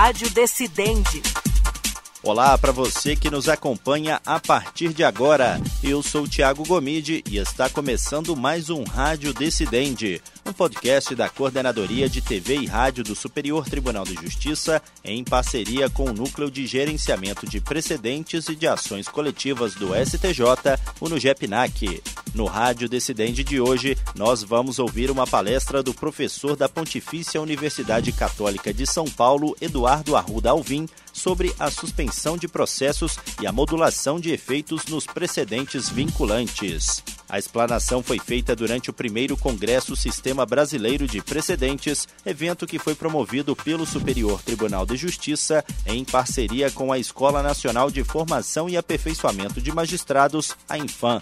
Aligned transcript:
Rádio 0.00 0.30
Decidente. 0.30 1.20
Olá 2.22 2.56
para 2.56 2.70
você 2.70 3.16
que 3.16 3.28
nos 3.28 3.48
acompanha 3.48 4.20
a 4.24 4.38
partir 4.38 4.92
de 4.92 5.02
agora. 5.02 5.60
Eu 5.82 6.04
sou 6.04 6.28
Tiago 6.28 6.64
Gomide 6.64 7.24
e 7.28 7.36
está 7.36 7.68
começando 7.68 8.36
mais 8.36 8.70
um 8.70 8.84
Rádio 8.84 9.34
Decidente, 9.34 10.22
um 10.48 10.52
podcast 10.52 11.14
da 11.14 11.28
Coordenadoria 11.28 12.08
de 12.08 12.22
TV 12.22 12.56
e 12.56 12.66
Rádio 12.66 13.04
do 13.04 13.14
Superior 13.14 13.68
Tribunal 13.68 14.04
de 14.04 14.14
Justiça, 14.14 14.80
em 15.04 15.22
parceria 15.22 15.90
com 15.90 16.04
o 16.04 16.12
Núcleo 16.12 16.50
de 16.50 16.66
Gerenciamento 16.66 17.46
de 17.46 17.60
Precedentes 17.60 18.48
e 18.48 18.56
de 18.56 18.66
Ações 18.66 19.08
Coletivas 19.08 19.74
do 19.74 19.88
STJ, 19.94 20.42
o 21.00 21.08
NUGEPNAC. 21.08 22.02
No 22.34 22.46
Rádio 22.46 22.88
Decidente 22.88 23.44
de 23.44 23.60
hoje, 23.60 23.96
nós 24.14 24.42
vamos 24.42 24.78
ouvir 24.78 25.10
uma 25.10 25.26
palestra 25.26 25.82
do 25.82 25.92
professor 25.92 26.56
da 26.56 26.68
Pontifícia 26.68 27.40
Universidade 27.40 28.10
Católica 28.12 28.72
de 28.72 28.86
São 28.86 29.04
Paulo, 29.04 29.56
Eduardo 29.60 30.16
Arruda 30.16 30.50
Alvim, 30.50 30.88
sobre 31.12 31.54
a 31.58 31.70
suspensão 31.70 32.38
de 32.38 32.48
processos 32.48 33.18
e 33.40 33.46
a 33.46 33.52
modulação 33.52 34.18
de 34.18 34.30
efeitos 34.30 34.86
nos 34.86 35.04
precedentes 35.04 35.90
vinculantes. 35.90 37.02
A 37.28 37.38
explanação 37.38 38.02
foi 38.02 38.18
feita 38.18 38.56
durante 38.56 38.88
o 38.88 38.92
primeiro 38.92 39.36
Congresso 39.36 39.94
Sistema 39.94 40.46
Brasileiro 40.46 41.06
de 41.06 41.20
Precedentes, 41.20 42.08
evento 42.24 42.66
que 42.66 42.78
foi 42.78 42.94
promovido 42.94 43.54
pelo 43.54 43.84
Superior 43.84 44.42
Tribunal 44.42 44.86
de 44.86 44.96
Justiça 44.96 45.62
em 45.86 46.04
parceria 46.06 46.70
com 46.70 46.90
a 46.90 46.98
Escola 46.98 47.42
Nacional 47.42 47.90
de 47.90 48.02
Formação 48.02 48.66
e 48.68 48.78
Aperfeiçoamento 48.78 49.60
de 49.60 49.70
Magistrados, 49.70 50.56
a 50.66 50.78
Infam. 50.78 51.20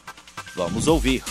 Vamos 0.55 0.87
ouvir 0.87 1.24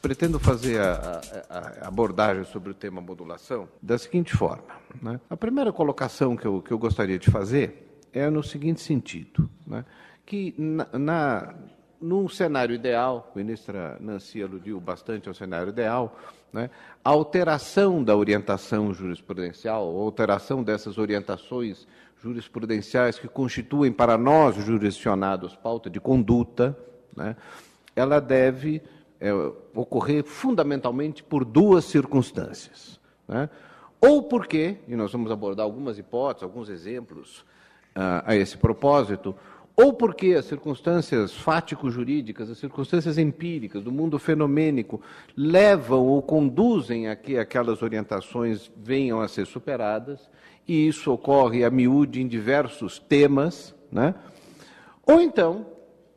pretendo 0.00 0.40
fazer 0.40 0.80
a, 0.80 1.20
a, 1.48 1.58
a, 1.58 1.88
abordagem 1.88 2.44
sobre 2.44 2.70
o 2.70 2.74
tema 2.74 3.00
modulação 3.00 3.68
da 3.80 3.96
seguinte 3.96 4.36
forma. 4.36 4.64
Né? 5.00 5.20
A 5.30 5.36
primeira 5.36 5.72
colocação 5.72 6.36
que 6.36 6.44
eu, 6.44 6.60
que 6.60 6.72
eu 6.72 6.78
gostaria 6.78 7.18
de 7.18 7.30
fazer 7.30 8.00
é 8.12 8.28
no 8.28 8.42
seguinte 8.42 8.80
sentido, 8.80 9.48
né? 9.64 9.84
que 10.26 10.54
na, 10.58 10.86
na, 10.98 11.54
num 12.02 12.28
cenário 12.28 12.74
ideal, 12.74 13.30
a 13.32 13.38
ministra 13.38 13.96
Nancy 14.00 14.42
aludiu 14.42 14.80
bastante 14.80 15.28
ao 15.28 15.34
cenário 15.34 15.68
ideal, 15.68 16.18
né? 16.52 16.68
a 17.04 17.10
alteração 17.10 18.02
da 18.02 18.16
orientação 18.16 18.92
jurisprudencial, 18.92 19.88
a 19.88 20.02
alteração 20.02 20.62
dessas 20.62 20.98
orientações 20.98 21.86
jurisprudenciais 22.20 23.18
que 23.18 23.28
constituem 23.28 23.92
para 23.92 24.18
nós, 24.18 24.56
jurisdicionados, 24.56 25.56
pauta 25.56 25.88
de 25.88 26.00
conduta, 26.00 26.76
né? 27.16 27.36
ela 27.94 28.20
deve 28.20 28.82
é, 29.20 29.32
ocorrer 29.74 30.24
fundamentalmente 30.24 31.22
por 31.22 31.44
duas 31.44 31.84
circunstâncias. 31.84 33.00
Né? 33.28 33.48
Ou 34.00 34.24
porque, 34.24 34.78
e 34.88 34.96
nós 34.96 35.12
vamos 35.12 35.30
abordar 35.30 35.64
algumas 35.64 35.96
hipóteses, 35.96 36.42
alguns 36.42 36.68
exemplos 36.68 37.44
uh, 37.96 38.22
a 38.24 38.34
esse 38.34 38.56
propósito, 38.58 39.34
ou 39.82 39.92
porque 39.92 40.34
as 40.34 40.44
circunstâncias 40.44 41.34
fático-jurídicas, 41.34 42.48
as 42.48 42.58
circunstâncias 42.58 43.18
empíricas 43.18 43.82
do 43.82 43.90
mundo 43.90 44.16
fenomênico 44.16 45.00
levam 45.36 46.06
ou 46.06 46.22
conduzem 46.22 47.08
a 47.08 47.16
que 47.16 47.36
aquelas 47.36 47.82
orientações 47.82 48.70
venham 48.76 49.20
a 49.20 49.26
ser 49.26 49.44
superadas, 49.44 50.30
e 50.68 50.86
isso 50.86 51.12
ocorre 51.12 51.64
a 51.64 51.70
miúde 51.70 52.22
em 52.22 52.28
diversos 52.28 53.00
temas, 53.00 53.74
né? 53.90 54.14
ou 55.04 55.20
então 55.20 55.66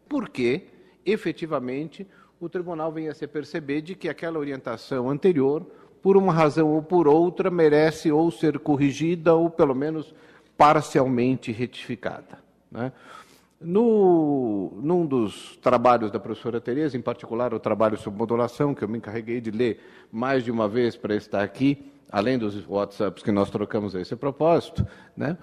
porque, 0.07 0.67
efetivamente, 1.03 2.05
o 2.39 2.47
tribunal 2.47 2.91
venha 2.91 3.11
a 3.11 3.15
se 3.15 3.25
perceber 3.25 3.81
de 3.81 3.95
que 3.95 4.07
aquela 4.07 4.37
orientação 4.37 5.09
anterior, 5.09 5.65
por 6.03 6.15
uma 6.15 6.31
razão 6.31 6.69
ou 6.69 6.83
por 6.83 7.07
outra, 7.07 7.49
merece 7.49 8.11
ou 8.11 8.29
ser 8.29 8.59
corrigida 8.59 9.33
ou, 9.33 9.49
pelo 9.49 9.73
menos, 9.73 10.13
parcialmente 10.55 11.51
retificada. 11.51 12.45
Né? 12.71 12.91
No, 13.59 14.79
num 14.81 15.05
dos 15.05 15.57
trabalhos 15.61 16.11
da 16.11 16.19
professora 16.19 16.59
Tereza, 16.59 16.97
em 16.97 17.01
particular 17.01 17.53
o 17.53 17.59
trabalho 17.59 17.97
sobre 17.97 18.19
modulação, 18.19 18.75
que 18.75 18.83
eu 18.83 18.87
me 18.87 18.97
encarreguei 18.97 19.39
de 19.39 19.49
ler 19.49 19.79
mais 20.11 20.43
de 20.43 20.51
uma 20.51 20.67
vez 20.67 20.97
para 20.97 21.15
estar 21.15 21.41
aqui, 21.41 21.91
além 22.11 22.37
dos 22.37 22.67
WhatsApps 22.67 23.23
que 23.23 23.31
nós 23.31 23.49
trocamos 23.49 23.95
a 23.95 24.01
esse 24.01 24.15
propósito, 24.15 24.85
né? 25.15 25.37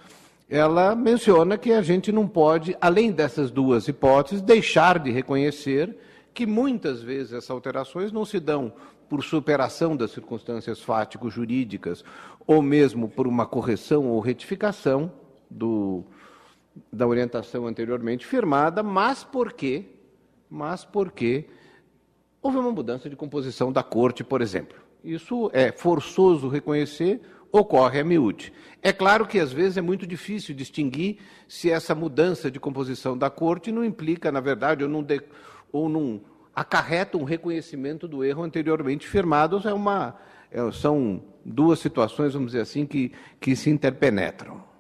ela 0.53 0.95
menciona 0.95 1.57
que 1.57 1.73
a 1.73 1.81
gente 1.81 2.13
não 2.13 2.29
pode, 2.29 2.77
além 2.79 3.11
dessas 3.11 3.51
duas 3.51 3.89
hipóteses, 3.89 4.43
deixar 4.43 4.99
de 4.99 5.11
reconhecer 5.11 5.97
que 6.35 6.45
muitas 6.45 7.01
vezes 7.01 7.33
essas 7.33 7.51
alterações 7.51 8.13
não 8.13 8.27
se 8.27 8.39
dão 8.39 8.71
por 9.09 9.25
superação 9.25 9.97
das 9.97 10.11
circunstâncias 10.11 10.81
fático-jurídicas 10.81 12.05
ou 12.47 12.61
mesmo 12.61 13.09
por 13.09 13.27
uma 13.27 13.47
correção 13.47 14.09
ou 14.09 14.21
retificação 14.21 15.11
do, 15.51 16.05
da 16.93 17.07
orientação 17.07 17.67
anteriormente 17.67 18.27
firmada, 18.27 18.83
mas 18.83 19.25
porque, 19.25 19.87
mas 20.49 20.85
porque 20.85 21.47
houve 22.41 22.59
uma 22.59 22.73
mudança 22.73 23.09
de 23.09 23.17
composição 23.17 23.73
da 23.73 23.83
corte, 23.83 24.25
por 24.25 24.41
exemplo. 24.41 24.77
Isso 25.05 25.51
é 25.53 25.73
forçoso 25.73 26.49
reconhecer, 26.49 27.21
ocorre 27.51 28.01
a 28.01 28.05
miúde. 28.05 28.53
É 28.81 28.93
claro 28.93 29.27
que 29.27 29.39
às 29.39 29.53
vezes 29.53 29.77
é 29.77 29.83
muito 29.83 30.07
difícil 30.07 30.55
distinguir 30.55 31.19
se 31.47 31.71
essa 31.71 31.95
mudança 31.95 32.51
de 32.51 32.59
composição 32.59 33.17
da 33.17 33.29
corte 33.29 33.71
não 33.71 33.85
implica, 33.85 34.33
na 34.33 34.41
verdade, 34.41 34.83
ou 34.83 34.89
não, 34.89 35.03
de, 35.03 35.21
ou 35.71 35.89
não 35.89 36.21
acarreta 36.55 37.19
um 37.19 37.25
reconhecimento 37.25 38.09
do 38.09 38.25
erro 38.25 38.43
anteriormente 38.43 39.07
firmado, 39.07 39.61
é 39.69 39.73
uma, 39.73 40.17
é, 40.51 40.71
são 40.73 41.23
duas 41.45 41.79
situações, 41.79 42.35
vamos 42.35 42.53
dizer 42.53 42.63
assim, 42.63 42.87
que, 42.87 43.13
que 43.41 43.55
se 43.57 43.71
interpenetram. 43.71 44.72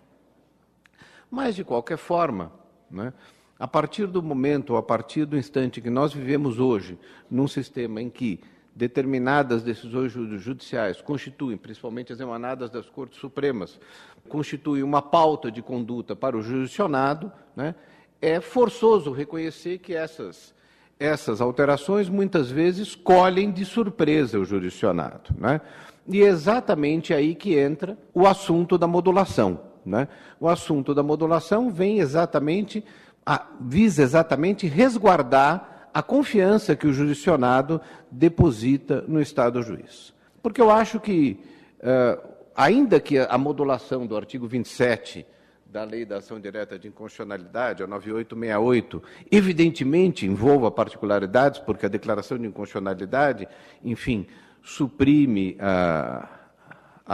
Mas, 1.32 1.56
de 1.56 1.64
qualquer 1.64 1.96
forma, 1.96 2.52
né, 2.90 3.10
a 3.58 3.66
partir 3.66 4.06
do 4.06 4.22
momento, 4.22 4.76
a 4.76 4.82
partir 4.82 5.24
do 5.24 5.34
instante 5.34 5.80
que 5.80 5.88
nós 5.88 6.12
vivemos 6.12 6.60
hoje, 6.60 6.98
num 7.30 7.48
sistema 7.48 8.02
em 8.02 8.10
que 8.10 8.38
determinadas 8.76 9.62
decisões 9.62 10.12
judiciais 10.12 11.00
constituem, 11.00 11.56
principalmente 11.56 12.12
as 12.12 12.20
emanadas 12.20 12.68
das 12.68 12.86
Cortes 12.86 13.18
Supremas, 13.18 13.80
constituem 14.28 14.82
uma 14.82 15.00
pauta 15.00 15.50
de 15.50 15.62
conduta 15.62 16.14
para 16.14 16.36
o 16.36 16.42
jurisdicionado, 16.42 17.32
né, 17.56 17.74
é 18.20 18.38
forçoso 18.38 19.10
reconhecer 19.10 19.78
que 19.78 19.94
essas 19.94 20.54
essas 21.00 21.40
alterações 21.40 22.08
muitas 22.10 22.48
vezes 22.50 22.94
colhem 22.94 23.50
de 23.50 23.64
surpresa 23.64 24.38
o 24.38 24.44
jurisdicionado. 24.44 25.34
Né? 25.36 25.60
E 26.06 26.22
é 26.22 26.26
exatamente 26.26 27.12
aí 27.12 27.34
que 27.34 27.58
entra 27.58 27.98
o 28.14 28.24
assunto 28.24 28.78
da 28.78 28.86
modulação. 28.86 29.71
Né? 29.84 30.08
O 30.38 30.48
assunto 30.48 30.94
da 30.94 31.02
modulação 31.02 31.70
vem 31.70 31.98
exatamente, 31.98 32.84
a, 33.24 33.46
visa 33.60 34.02
exatamente 34.02 34.66
resguardar 34.66 35.88
a 35.92 36.02
confiança 36.02 36.74
que 36.74 36.86
o 36.86 36.92
jurisdicionado 36.92 37.80
deposita 38.10 39.04
no 39.06 39.20
Estado 39.20 39.62
juiz. 39.62 40.14
Porque 40.42 40.60
eu 40.60 40.70
acho 40.70 40.98
que, 40.98 41.38
uh, 41.80 42.28
ainda 42.56 42.98
que 42.98 43.18
a 43.18 43.36
modulação 43.36 44.06
do 44.06 44.16
artigo 44.16 44.46
27 44.46 45.26
da 45.66 45.84
Lei 45.84 46.04
da 46.04 46.18
Ação 46.18 46.38
Direta 46.38 46.78
de 46.78 46.88
Inconstitucionalidade, 46.88 47.82
a 47.82 47.86
9868, 47.86 49.02
evidentemente 49.30 50.26
envolva 50.26 50.70
particularidades, 50.70 51.60
porque 51.60 51.86
a 51.86 51.88
declaração 51.88 52.36
de 52.36 52.46
inconstitucionalidade, 52.46 53.48
enfim, 53.82 54.26
suprime 54.62 55.56
a, 55.58 56.28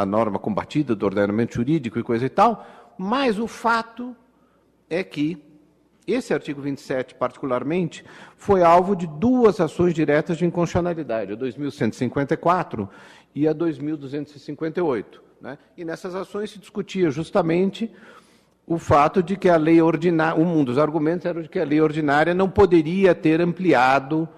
a 0.00 0.06
norma 0.06 0.38
combatida 0.38 0.94
do 0.94 1.04
ordenamento 1.04 1.56
jurídico 1.56 1.98
e 1.98 2.02
coisa 2.04 2.26
e 2.26 2.28
tal, 2.28 2.64
mas 2.96 3.38
o 3.38 3.48
fato 3.48 4.14
é 4.88 5.02
que 5.02 5.42
esse 6.06 6.32
artigo 6.32 6.62
27, 6.62 7.16
particularmente, 7.16 8.04
foi 8.36 8.62
alvo 8.62 8.94
de 8.94 9.06
duas 9.06 9.60
ações 9.60 9.92
diretas 9.92 10.38
de 10.38 10.46
inconstitucionalidade, 10.46 11.32
a 11.32 11.36
2154 11.36 12.88
e 13.34 13.46
a 13.46 13.52
2258. 13.52 15.22
Né? 15.40 15.58
E 15.76 15.84
nessas 15.84 16.14
ações 16.14 16.50
se 16.50 16.58
discutia 16.58 17.10
justamente 17.10 17.90
o 18.66 18.78
fato 18.78 19.22
de 19.22 19.36
que 19.36 19.48
a 19.48 19.56
lei 19.56 19.82
ordinária, 19.82 20.40
um 20.40 20.64
dos 20.64 20.78
argumentos 20.78 21.26
era 21.26 21.42
de 21.42 21.48
que 21.48 21.58
a 21.58 21.64
lei 21.64 21.80
ordinária 21.80 22.32
não 22.34 22.48
poderia 22.48 23.14
ter 23.14 23.40
ampliado 23.40 24.28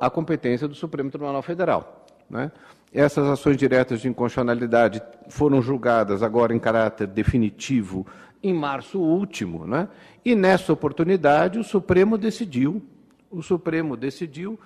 a 0.00 0.10
competência 0.10 0.66
do 0.66 0.74
Supremo 0.74 1.10
Tribunal 1.10 1.42
Federal. 1.42 2.06
Né? 2.28 2.50
Essas 2.92 3.26
ações 3.26 3.56
diretas 3.56 4.00
de 4.00 4.08
inconstitucionalidade 4.08 5.02
foram 5.28 5.62
julgadas 5.62 6.22
agora 6.22 6.54
em 6.54 6.58
caráter 6.58 7.06
definitivo 7.06 8.06
em 8.42 8.52
março 8.52 9.00
último, 9.00 9.66
né? 9.66 9.88
e 10.24 10.34
nessa 10.34 10.72
oportunidade 10.72 11.58
o 11.58 11.64
Supremo 11.64 12.18
decidiu, 12.18 12.82
o 13.30 13.40
Supremo 13.40 13.96
decidiu 13.96 14.58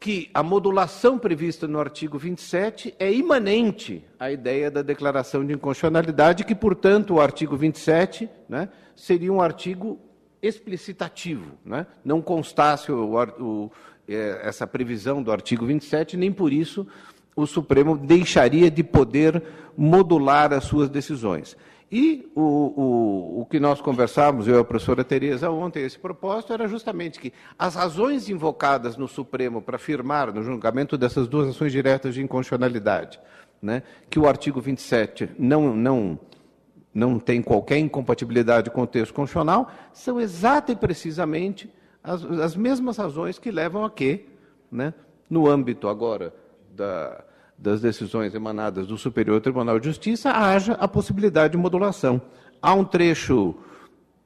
que 0.00 0.30
a 0.32 0.42
modulação 0.42 1.18
prevista 1.18 1.68
no 1.68 1.78
artigo 1.78 2.18
27 2.18 2.94
é 2.98 3.12
imanente 3.12 4.02
à 4.18 4.32
ideia 4.32 4.70
da 4.70 4.80
declaração 4.80 5.44
de 5.44 5.52
inconstitucionalidade, 5.52 6.42
que, 6.42 6.54
portanto, 6.54 7.14
o 7.14 7.20
artigo 7.20 7.54
27 7.54 8.28
né, 8.48 8.70
seria 8.96 9.30
um 9.30 9.42
artigo 9.42 10.00
explicitativo, 10.42 11.52
né? 11.62 11.86
não 12.02 12.22
constasse 12.22 12.90
o, 12.90 13.14
o, 13.38 13.70
é, 14.08 14.40
essa 14.42 14.66
previsão 14.66 15.22
do 15.22 15.30
artigo 15.30 15.66
27, 15.66 16.16
nem 16.16 16.32
por 16.32 16.50
isso 16.50 16.86
o 17.34 17.46
Supremo 17.46 17.96
deixaria 17.96 18.70
de 18.70 18.82
poder 18.82 19.42
modular 19.76 20.52
as 20.52 20.64
suas 20.64 20.88
decisões. 20.88 21.56
E 21.92 22.30
o, 22.36 22.42
o, 22.42 23.40
o 23.40 23.46
que 23.46 23.58
nós 23.58 23.80
conversávamos, 23.80 24.46
eu 24.46 24.56
e 24.56 24.60
a 24.60 24.64
professora 24.64 25.02
Tereza, 25.02 25.50
ontem, 25.50 25.82
esse 25.82 25.98
propósito, 25.98 26.52
era 26.52 26.68
justamente 26.68 27.18
que 27.18 27.32
as 27.58 27.74
razões 27.74 28.28
invocadas 28.28 28.96
no 28.96 29.08
Supremo 29.08 29.60
para 29.60 29.74
afirmar 29.74 30.32
no 30.32 30.42
julgamento 30.42 30.96
dessas 30.96 31.26
duas 31.26 31.48
ações 31.48 31.72
diretas 31.72 32.14
de 32.14 32.22
inconstitucionalidade, 32.22 33.18
né, 33.60 33.82
que 34.08 34.20
o 34.20 34.28
artigo 34.28 34.60
27 34.60 35.30
não, 35.36 35.74
não, 35.74 36.18
não 36.94 37.18
tem 37.18 37.42
qualquer 37.42 37.78
incompatibilidade 37.78 38.70
com 38.70 38.82
o 38.82 38.86
texto 38.86 39.12
constitucional, 39.12 39.68
são 39.92 40.20
exata 40.20 40.70
e 40.70 40.76
precisamente 40.76 41.68
as, 42.04 42.24
as 42.24 42.54
mesmas 42.54 42.98
razões 42.98 43.36
que 43.36 43.50
levam 43.50 43.84
a 43.84 43.90
que, 43.90 44.26
né, 44.70 44.94
no 45.28 45.48
âmbito 45.48 45.88
agora 45.88 46.32
da, 46.74 47.24
das 47.56 47.80
decisões 47.80 48.34
emanadas 48.34 48.86
do 48.86 48.96
Superior 48.96 49.40
Tribunal 49.40 49.78
de 49.78 49.86
Justiça, 49.86 50.30
haja 50.30 50.72
a 50.74 50.88
possibilidade 50.88 51.52
de 51.52 51.58
modulação. 51.58 52.20
Há 52.62 52.74
um 52.74 52.84
trecho 52.84 53.54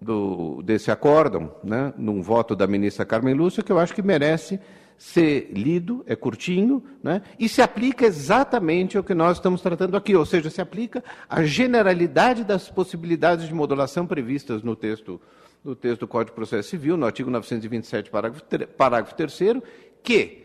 do, 0.01 0.63
desse 0.63 0.91
acórdão, 0.91 1.53
né, 1.65 1.93
num 1.97 2.23
voto 2.23 2.55
da 2.55 2.67
ministra 2.67 3.05
Carmen 3.05 3.35
Lúcia, 3.35 3.63
que 3.63 3.73
eu 3.73 3.79
acho 3.79 3.95
que 3.95 4.03
merece 4.03 4.61
ser 4.97 5.51
lido, 5.53 6.05
é 6.07 6.15
curtinho, 6.15 6.83
né, 7.03 7.23
e 7.39 7.49
se 7.49 7.61
aplica 7.61 8.07
exatamente 8.07 8.97
ao 8.97 9.03
que 9.03 9.15
nós 9.15 9.39
estamos 9.39 9.61
tratando 9.61 9.97
aqui, 9.97 10.15
ou 10.15 10.25
seja, 10.25 10.49
se 10.51 10.61
aplica 10.61 11.03
à 11.29 11.43
generalidade 11.43 12.45
das 12.45 12.69
possibilidades 12.69 13.49
de 13.49 13.55
modulação 13.55 14.07
previstas 14.07 14.63
no 14.63 14.77
texto, 14.77 15.21
no 15.65 15.75
texto 15.75 16.01
do 16.01 16.09
Código 16.09 16.31
de 16.31 16.37
Processo 16.37 16.69
Civil, 16.69 16.97
no 16.97 17.07
artigo 17.07 17.31
927, 17.31 18.11
parágrafo, 18.11 18.45
parágrafo 18.77 19.15
3 19.17 19.61
que 20.03 20.44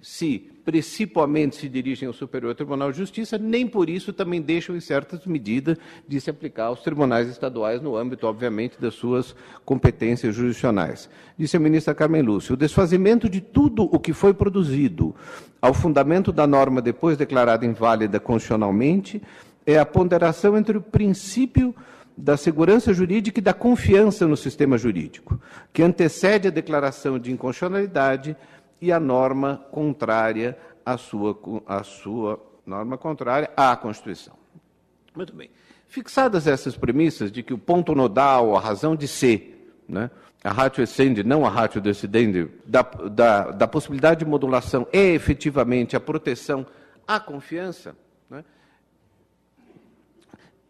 se 0.00 0.50
principalmente 0.64 1.56
se 1.56 1.68
dirigem 1.68 2.06
ao 2.06 2.12
Superior 2.12 2.54
Tribunal 2.54 2.92
de 2.92 2.98
Justiça, 2.98 3.38
nem 3.38 3.66
por 3.66 3.88
isso 3.88 4.12
também 4.12 4.40
deixam, 4.40 4.76
em 4.76 4.80
certas 4.80 5.24
medidas, 5.24 5.78
de 6.06 6.20
se 6.20 6.28
aplicar 6.30 6.66
aos 6.66 6.82
tribunais 6.82 7.26
estaduais, 7.28 7.80
no 7.80 7.96
âmbito, 7.96 8.26
obviamente, 8.26 8.80
das 8.80 8.94
suas 8.94 9.34
competências 9.64 10.34
jurisdicionais. 10.34 11.08
Disse 11.38 11.56
a 11.56 11.60
ministra 11.60 11.94
Carmen 11.94 12.22
Lúcia: 12.22 12.52
o 12.52 12.56
desfazimento 12.56 13.28
de 13.28 13.40
tudo 13.40 13.84
o 13.84 13.98
que 13.98 14.12
foi 14.12 14.34
produzido 14.34 15.14
ao 15.60 15.74
fundamento 15.74 16.30
da 16.30 16.46
norma 16.46 16.80
depois 16.80 17.16
declarada 17.16 17.66
inválida 17.66 18.20
constitucionalmente 18.20 19.20
é 19.66 19.78
a 19.78 19.86
ponderação 19.86 20.56
entre 20.56 20.76
o 20.78 20.82
princípio 20.82 21.74
da 22.16 22.36
segurança 22.36 22.92
jurídica 22.92 23.38
e 23.38 23.42
da 23.42 23.54
confiança 23.54 24.26
no 24.26 24.36
sistema 24.36 24.76
jurídico, 24.76 25.40
que 25.72 25.82
antecede 25.82 26.48
a 26.48 26.50
declaração 26.50 27.18
de 27.18 27.30
inconstitucionalidade 27.30 28.36
e 28.80 28.92
a 28.92 29.00
norma 29.00 29.64
contrária 29.70 30.56
à 30.84 30.96
sua, 30.96 31.38
à 31.66 31.82
sua 31.82 32.40
norma 32.64 32.96
contrária 32.96 33.50
à 33.56 33.76
Constituição. 33.76 34.34
Muito 35.14 35.34
bem. 35.34 35.50
Fixadas 35.88 36.46
essas 36.46 36.76
premissas 36.76 37.32
de 37.32 37.42
que 37.42 37.54
o 37.54 37.58
ponto 37.58 37.94
nodal, 37.94 38.54
a 38.56 38.60
razão 38.60 38.94
de 38.94 39.08
ser, 39.08 39.74
né, 39.88 40.10
a 40.44 40.52
ratio 40.52 40.84
essendi, 40.84 41.24
não 41.24 41.44
a 41.44 41.48
ratio 41.48 41.80
decidendi, 41.80 42.48
da, 42.64 42.82
da, 42.82 43.50
da 43.50 43.66
possibilidade 43.66 44.20
de 44.20 44.30
modulação 44.30 44.86
é 44.92 45.12
efetivamente 45.14 45.96
a 45.96 46.00
proteção 46.00 46.66
à 47.06 47.18
confiança, 47.18 47.96
né, 48.28 48.44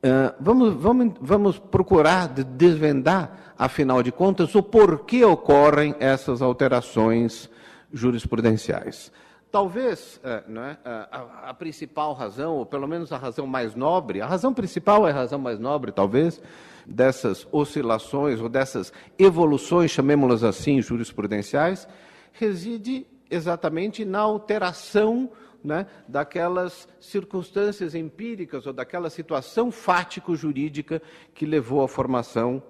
uh, 0.05 0.35
vamos, 0.41 0.75
vamos, 0.75 1.15
vamos 1.21 1.59
procurar 1.59 2.29
desvendar, 2.29 3.55
afinal 3.59 4.03
de 4.03 4.13
contas, 4.13 4.55
o 4.55 4.63
porquê 4.63 5.25
ocorrem 5.25 5.97
essas 5.99 6.41
alterações 6.41 7.51
jurisprudenciais. 7.93 9.13
Talvez 9.51 10.21
é, 10.23 10.45
é, 10.47 11.09
a, 11.11 11.51
a, 11.51 11.55
principal 11.55 12.13
razão, 12.13 12.57
ou 12.57 12.67
pelo 12.67 12.87
menos 12.87 13.13
a 13.13 13.17
razão 13.17 13.47
mais 13.47 13.75
nobre, 13.75 14.21
a 14.21 14.27
razão 14.27 14.53
principal 14.53 15.09
é 15.09 15.11
a 15.11 15.15
razão 15.15 15.39
mais 15.39 15.59
nobre, 15.59 15.91
talvez, 15.91 16.41
dessas 16.87 17.47
oscilações 17.51 18.41
ou 18.41 18.49
dessas 18.49 18.93
evoluções, 19.19 19.91
chamemos-las 19.91 20.45
assim, 20.45 20.83
jurisprudenciais, 20.83 21.89
reside 22.33 23.07
exatamente 23.31 24.05
na 24.05 24.21
alteração 24.21 25.31
né, 25.65 25.87
daquelas 26.07 26.87
circunstâncias 27.01 27.95
empíricas 27.95 28.67
ou 28.67 28.73
daquela 28.73 29.11
situação 29.11 29.71
fático-jurídica 29.71 31.03
que 31.35 31.47
levou 31.47 31.83
à 31.83 31.89
formação 31.89 32.63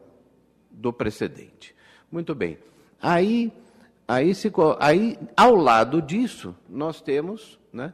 do 0.70 0.92
precedente. 0.92 1.74
Muito 2.10 2.34
bem. 2.34 2.58
Aí 3.00 3.52
Aí, 4.08 4.34
se, 4.34 4.50
aí, 4.80 5.18
ao 5.36 5.54
lado 5.54 6.00
disso, 6.00 6.56
nós 6.66 6.98
temos 7.02 7.60
né, 7.70 7.92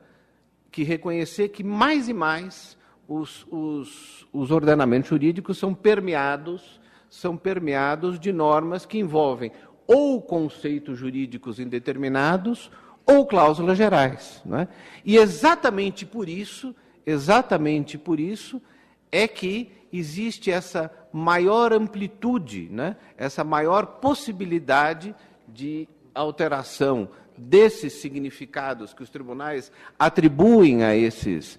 que 0.70 0.84
reconhecer 0.84 1.49
que 1.49 1.64
mais 1.64 2.08
e 2.08 2.12
mais 2.14 2.78
os, 3.08 3.44
os, 3.50 4.25
os 4.32 4.52
ordenamentos 4.52 5.11
jurídicos 5.11 5.58
são 5.58 5.75
permeados, 5.75 6.81
são 7.11 7.37
permeados 7.37 8.20
de 8.20 8.32
normas 8.32 8.87
que 8.87 8.96
envolvem 8.96 9.50
ou 9.88 10.22
conceitos 10.22 10.96
jurídicos 10.96 11.58
indeterminados 11.58 12.70
ou 13.05 13.26
cláusulas 13.26 13.76
gerais. 13.76 14.40
é? 14.52 14.69
E 15.05 15.17
exatamente 15.17 16.06
por 16.06 16.28
isso, 16.28 16.72
exatamente 17.05 17.99
por 17.99 18.20
isso, 18.20 18.62
é 19.10 19.26
que 19.26 19.72
existe 19.93 20.49
essa 20.49 20.93
maior 21.12 21.72
amplitude, 21.72 22.69
né? 22.70 22.96
essa 23.17 23.43
maior 23.43 23.87
possibilidade 23.87 25.12
de 25.46 25.88
alteração 26.14 27.08
desses 27.37 27.94
significados 27.94 28.94
que 28.94 29.02
os 29.02 29.11
tribunais 29.11 29.72
atribuem 29.99 30.84
a 30.84 30.94
esses 30.94 31.58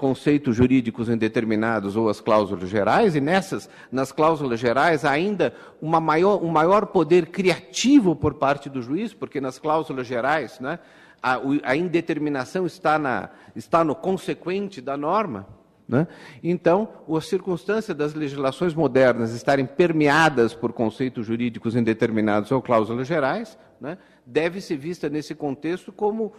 conceitos 0.00 0.56
jurídicos 0.56 1.10
indeterminados 1.10 1.94
ou 1.94 2.08
as 2.08 2.22
cláusulas 2.22 2.70
gerais, 2.70 3.14
e 3.14 3.20
nessas, 3.20 3.68
nas 3.92 4.10
cláusulas 4.10 4.58
gerais, 4.58 5.04
ainda 5.04 5.54
uma 5.80 6.00
maior, 6.00 6.42
um 6.42 6.48
maior 6.48 6.86
poder 6.86 7.26
criativo 7.26 8.16
por 8.16 8.34
parte 8.34 8.70
do 8.70 8.80
juiz, 8.80 9.12
porque 9.12 9.42
nas 9.42 9.58
cláusulas 9.58 10.06
gerais 10.06 10.58
né, 10.58 10.78
a, 11.22 11.38
a 11.64 11.76
indeterminação 11.76 12.64
está, 12.64 12.98
na, 12.98 13.28
está 13.54 13.84
no 13.84 13.94
consequente 13.94 14.80
da 14.80 14.96
norma. 14.96 15.46
Né? 15.90 16.06
Então, 16.40 16.88
a 17.12 17.20
circunstância 17.20 17.92
das 17.92 18.14
legislações 18.14 18.72
modernas 18.74 19.32
estarem 19.32 19.66
permeadas 19.66 20.54
por 20.54 20.72
conceitos 20.72 21.26
jurídicos 21.26 21.74
indeterminados 21.74 22.52
ou 22.52 22.62
cláusulas 22.62 23.08
gerais 23.08 23.58
né, 23.80 23.98
deve 24.24 24.60
ser 24.60 24.76
vista 24.76 25.08
nesse 25.08 25.34
contexto 25.34 25.90
como 25.90 26.32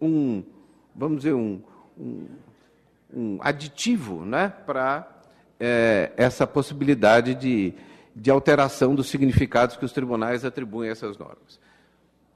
um, 0.00 0.44
vamos 0.94 1.16
dizer, 1.16 1.32
um, 1.32 1.60
um, 1.98 2.26
um 3.12 3.38
aditivo 3.40 4.24
né, 4.24 4.52
para 4.64 5.08
é, 5.58 6.12
essa 6.16 6.46
possibilidade 6.46 7.34
de, 7.34 7.74
de 8.14 8.30
alteração 8.30 8.94
dos 8.94 9.08
significados 9.08 9.76
que 9.76 9.84
os 9.84 9.92
tribunais 9.92 10.44
atribuem 10.44 10.90
a 10.90 10.92
essas 10.92 11.18
normas. 11.18 11.58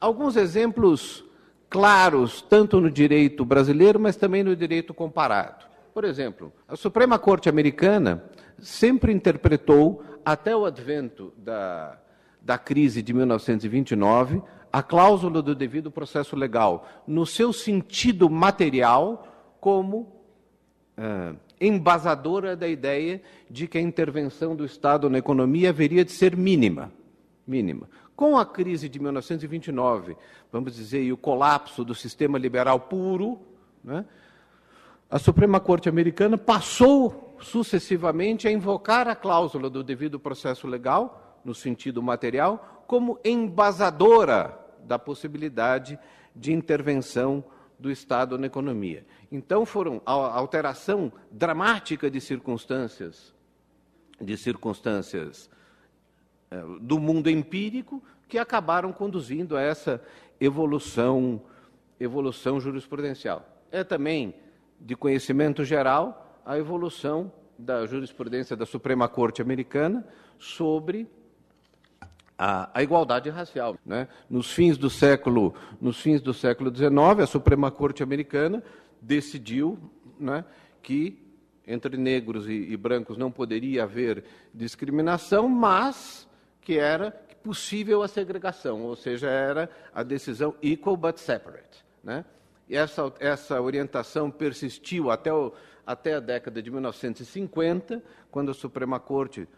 Alguns 0.00 0.35
exemplos 0.35 1.25
claros, 1.71 2.43
tanto 2.43 2.81
no 2.81 2.90
direito 2.90 3.45
brasileiro, 3.45 4.00
mas 4.00 4.17
também 4.17 4.43
no 4.43 4.57
direito 4.57 4.93
comparado. 4.93 5.75
Por 5.97 6.05
exemplo, 6.05 6.53
a 6.69 6.76
Suprema 6.76 7.19
Corte 7.19 7.49
Americana 7.49 8.23
sempre 8.59 9.15
interpretou, 9.15 10.05
até 10.23 10.55
o 10.55 10.67
advento 10.67 11.33
da, 11.38 11.99
da 12.43 12.59
crise 12.59 13.00
de 13.00 13.15
1929, 13.15 14.43
a 14.71 14.83
cláusula 14.83 15.41
do 15.41 15.55
devido 15.55 15.91
processo 15.91 16.37
legal, 16.37 16.87
no 17.07 17.25
seu 17.25 17.50
sentido 17.50 18.29
material, 18.29 19.26
como 19.59 20.21
embasadora 21.59 22.55
da 22.55 22.69
ideia 22.69 23.23
de 23.50 23.67
que 23.67 23.79
a 23.79 23.81
intervenção 23.81 24.55
do 24.55 24.67
Estado 24.67 25.09
na 25.09 25.17
economia 25.17 25.71
haveria 25.71 26.05
de 26.05 26.12
ser 26.12 26.37
mínima. 26.37 26.93
mínima. 27.47 27.88
Com 28.15 28.37
a 28.37 28.45
crise 28.45 28.87
de 28.87 29.00
1929, 29.00 30.15
vamos 30.53 30.76
dizer, 30.76 31.03
e 31.03 31.11
o 31.11 31.17
colapso 31.17 31.83
do 31.83 31.95
sistema 31.95 32.37
liberal 32.37 32.81
puro, 32.81 33.41
né, 33.83 34.05
a 35.09 35.19
Suprema 35.19 35.61
Corte 35.61 35.89
Americana 35.89 36.37
passou 36.37 37.37
sucessivamente 37.41 38.49
a 38.49 38.51
invocar 38.51 39.07
a 39.07 39.15
cláusula 39.15 39.71
do 39.71 39.83
devido 39.83 40.19
processo 40.19 40.67
legal, 40.67 41.41
no 41.45 41.55
sentido 41.55 42.03
material, 42.03 42.85
como 42.87 43.19
embasadora 43.25 44.59
da 44.81 44.99
possibilidade 44.99 45.99
de 46.35 46.53
intervenção 46.53 47.45
do 47.79 47.91
Estado 47.91 48.39
na 48.39 48.47
economia. 48.47 49.07
Então 49.31 49.65
foram 49.65 50.01
a 50.05 50.13
alteração 50.13 51.13
dramática 51.31 52.11
de 52.11 52.21
circunstâncias, 52.21 53.35
de 54.21 54.37
circunstâncias 54.37 55.51
eh, 56.51 56.63
do 56.81 56.99
mundo 56.99 57.29
empírico 57.29 58.03
que 58.29 58.39
acabaram 58.39 58.93
conduzindo 58.93 59.57
a 59.57 59.61
essa 59.61 60.03
evolução, 60.41 61.41
evolução 62.01 62.59
jurisprudencial. 62.59 63.47
É 63.71 63.85
também 63.85 64.35
de 64.80 64.95
conhecimento 64.95 65.64
geral 65.64 66.40
a 66.45 66.59
evolução 66.59 67.33
da 67.59 67.87
jurisprudência 67.87 68.56
da 68.56 68.66
Suprema 68.66 69.09
Corte 69.09 69.40
Americana 69.40 70.06
sobre 70.38 71.09
a, 72.38 72.71
a, 72.73 72.83
igualdade 72.83 73.30
racial. 73.30 73.76
Né? 73.85 74.09
Nos 74.28 74.52
fins 74.52 74.76
do 74.76 74.90
século, 74.90 75.54
nos 75.80 76.00
fins 76.00 76.21
do 76.21 76.35
século 76.35 76.75
XIX, 76.75 76.90
a 77.23 77.26
Suprema 77.26 77.71
Corte 77.71 78.02
Americana 78.02 78.62
decidiu 79.00 79.78
né, 80.18 80.45
que 80.83 81.23
entre 81.66 81.97
negros 81.97 82.49
e, 82.49 82.52
e 82.52 82.76
brancos 82.76 83.16
não 83.16 83.30
poderia 83.30 83.83
haver 83.83 84.25
discriminação, 84.54 85.49
mas 85.49 86.28
que 86.61 86.78
era 86.78 87.11
possível 87.42 88.02
a 88.02 88.09
segregação, 88.09 88.83
ou 88.83 88.97
seja, 88.97 89.28
era 89.28 89.71
a 89.95 90.02
decisão 90.02 90.54
equal 90.62 90.97
but 90.97 91.16
separate. 91.16 91.85
Né? 92.02 92.25
E 92.68 92.76
essa, 92.76 93.12
essa 93.20 93.61
orientação 93.61 94.30
persistiu 94.30 95.11
até, 95.11 95.32
o, 95.32 95.52
até 95.87 96.14
a 96.14 96.20
década 96.20 96.61
de 96.62 96.70
1950, 96.70 98.02
quando 98.30 98.50
a 98.50 98.54
Suprema 98.54 98.99
Corte, 98.99 99.49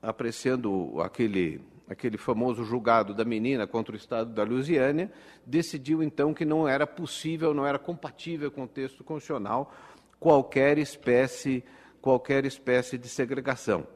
apreciando 0.00 1.00
aquele, 1.02 1.60
aquele 1.88 2.16
famoso 2.16 2.64
julgado 2.64 3.12
da 3.12 3.24
menina 3.24 3.66
contra 3.66 3.92
o 3.92 3.96
Estado 3.96 4.32
da 4.32 4.44
Louisiana, 4.44 5.10
decidiu 5.44 6.02
então 6.02 6.32
que 6.32 6.44
não 6.44 6.66
era 6.66 6.86
possível, 6.86 7.52
não 7.52 7.66
era 7.66 7.78
compatível 7.78 8.50
com 8.50 8.64
o 8.64 8.68
texto 8.68 9.04
constitucional 9.04 9.72
qualquer 10.18 10.78
espécie, 10.78 11.64
qualquer 12.00 12.44
espécie 12.44 12.98
de 12.98 13.08
segregação. 13.08 13.86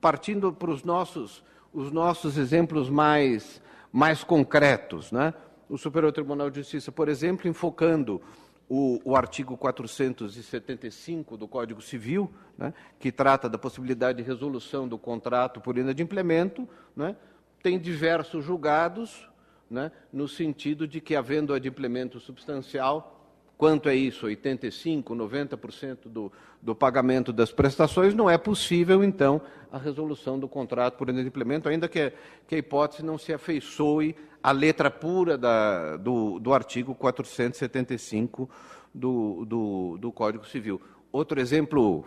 Partindo 0.00 0.52
para 0.52 0.70
os 0.70 0.82
nossos, 0.82 1.44
os 1.72 1.90
nossos 1.90 2.36
exemplos 2.36 2.90
mais, 2.90 3.62
mais 3.92 4.22
concretos, 4.22 5.12
né? 5.12 5.32
O 5.72 5.78
Superior 5.78 6.12
Tribunal 6.12 6.50
de 6.50 6.56
Justiça, 6.56 6.92
por 6.92 7.08
exemplo, 7.08 7.48
enfocando 7.48 8.20
o, 8.68 9.00
o 9.06 9.16
artigo 9.16 9.56
475 9.56 11.34
do 11.34 11.48
Código 11.48 11.80
Civil, 11.80 12.30
né, 12.58 12.74
que 13.00 13.10
trata 13.10 13.48
da 13.48 13.56
possibilidade 13.56 14.18
de 14.18 14.22
resolução 14.22 14.86
do 14.86 14.98
contrato 14.98 15.62
por 15.62 15.78
inadimplemento, 15.78 16.68
né, 16.94 17.16
tem 17.62 17.78
diversos 17.78 18.44
julgados 18.44 19.26
né, 19.70 19.90
no 20.12 20.28
sentido 20.28 20.86
de 20.86 21.00
que, 21.00 21.16
havendo 21.16 21.54
adimplemento 21.54 22.20
substancial, 22.20 23.21
Quanto 23.62 23.88
é 23.88 23.94
isso? 23.94 24.26
85%, 24.26 25.04
90% 25.04 26.08
do, 26.08 26.32
do 26.60 26.74
pagamento 26.74 27.32
das 27.32 27.52
prestações, 27.52 28.12
não 28.12 28.28
é 28.28 28.36
possível, 28.36 29.04
então, 29.04 29.40
a 29.70 29.78
resolução 29.78 30.36
do 30.36 30.48
contrato 30.48 30.96
por 30.96 31.08
inadimplemento, 31.08 31.68
ainda 31.68 31.86
que, 31.86 32.12
que 32.48 32.56
a 32.56 32.58
hipótese 32.58 33.04
não 33.04 33.16
se 33.16 33.32
afeiçoe 33.32 34.16
à 34.42 34.50
letra 34.50 34.90
pura 34.90 35.38
da, 35.38 35.96
do, 35.96 36.40
do 36.40 36.52
artigo 36.52 36.92
475 36.92 38.50
do, 38.92 39.44
do, 39.44 39.96
do 39.96 40.10
Código 40.10 40.44
Civil. 40.44 40.82
Outro 41.12 41.38
exemplo 41.40 42.04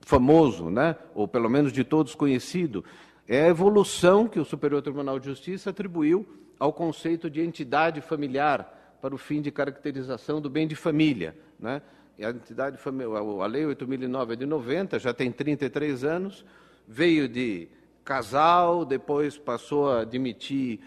famoso, 0.00 0.70
né, 0.70 0.96
ou 1.14 1.28
pelo 1.28 1.50
menos 1.50 1.70
de 1.70 1.84
todos 1.84 2.14
conhecido, 2.14 2.82
é 3.28 3.42
a 3.42 3.48
evolução 3.48 4.26
que 4.26 4.40
o 4.40 4.44
Superior 4.46 4.80
Tribunal 4.80 5.18
de 5.18 5.26
Justiça 5.26 5.68
atribuiu 5.68 6.26
ao 6.58 6.72
conceito 6.72 7.28
de 7.28 7.42
entidade 7.42 8.00
familiar 8.00 8.78
para 9.02 9.12
o 9.16 9.18
fim 9.18 9.42
de 9.42 9.50
caracterização 9.50 10.40
do 10.40 10.48
bem 10.48 10.68
de 10.68 10.76
família. 10.76 11.36
Né? 11.58 11.82
A, 12.22 12.30
entidade, 12.30 12.78
a 12.78 13.46
Lei 13.46 13.64
8.009 13.64 14.32
é 14.32 14.36
de 14.36 14.46
90, 14.46 14.98
já 15.00 15.12
tem 15.12 15.32
33 15.32 16.04
anos, 16.04 16.44
veio 16.86 17.28
de 17.28 17.68
casal, 18.04 18.84
depois 18.84 19.36
passou 19.36 19.90
a 19.90 20.02
admitir 20.02 20.78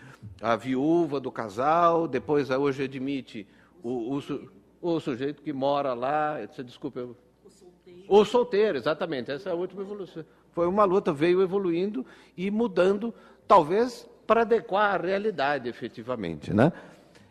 a 0.42 0.56
viúva 0.56 1.20
do 1.20 1.30
casal, 1.30 2.08
depois 2.08 2.50
hoje 2.50 2.84
admite 2.84 3.46
o, 3.84 4.18
o, 4.18 4.40
o 4.82 5.00
sujeito 5.02 5.42
que 5.42 5.52
mora 5.52 5.94
lá, 5.94 6.38
desculpa, 6.64 7.02
eu, 7.02 7.18
o 7.44 7.50
solteiro. 7.50 8.06
o 8.08 8.26
solteiro, 8.26 8.78
exatamente, 8.78 9.30
essa 9.30 9.50
é 9.50 9.52
a 9.52 9.56
última 9.56 9.82
evolução. 9.82 10.24
Foi 10.54 10.68
uma 10.68 10.86
luta, 10.86 11.12
veio 11.12 11.42
evoluindo 11.42 12.06
e 12.38 12.50
mudando, 12.50 13.14
talvez 13.46 14.10
para 14.26 14.42
adequar 14.42 14.96
à 14.96 15.06
realidade, 15.06 15.68
efetivamente, 15.68 16.54
né? 16.54 16.72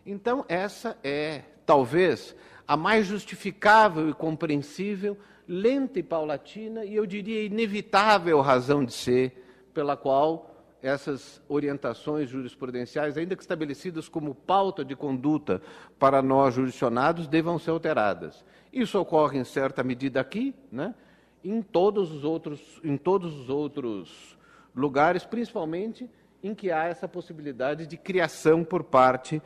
Então, 0.06 0.44
essa 0.49 0.99
é, 1.02 1.42
talvez, 1.64 2.37
a 2.66 2.76
mais 2.76 3.06
justificável 3.06 4.08
e 4.08 4.12
compreensível, 4.14 5.16
lenta 5.49 5.99
e 5.99 6.02
paulatina, 6.02 6.84
e 6.84 6.94
eu 6.94 7.06
diria 7.06 7.42
inevitável 7.44 8.40
razão 8.40 8.84
de 8.84 8.92
ser 8.92 9.44
pela 9.73 9.96
qual 9.96 10.50
essas 10.82 11.40
orientações 11.49 12.28
jurisprudenciais, 12.28 13.16
ainda 13.16 13.34
que 13.34 13.42
estabelecidas 13.42 14.06
como 14.06 14.34
pauta 14.34 14.84
de 14.84 14.94
conduta 14.94 15.62
para 15.99 16.20
nós 16.20 16.54
jurisdicionados, 16.54 17.26
devam 17.26 17.58
ser 17.58 17.70
alteradas. 17.70 18.44
Isso 18.70 18.99
ocorre 18.99 19.38
em 19.38 19.44
certa 19.44 19.82
medida 19.82 20.20
aqui, 20.20 20.54
né? 20.70 20.94
em 21.42 21.62
todos 21.62 22.12
os 22.12 22.23
outros, 22.23 22.80
em 22.84 22.99
todos 22.99 23.34
os 23.34 23.49
outros 23.49 24.37
lugares, 24.75 25.25
principalmente 25.25 26.11
em 26.42 26.54
que 26.54 26.70
há 26.70 26.84
essa 26.84 27.08
possibilidade 27.08 27.87
de 27.87 27.96
criação 27.96 28.62
por 28.62 28.84
parte 28.84 29.40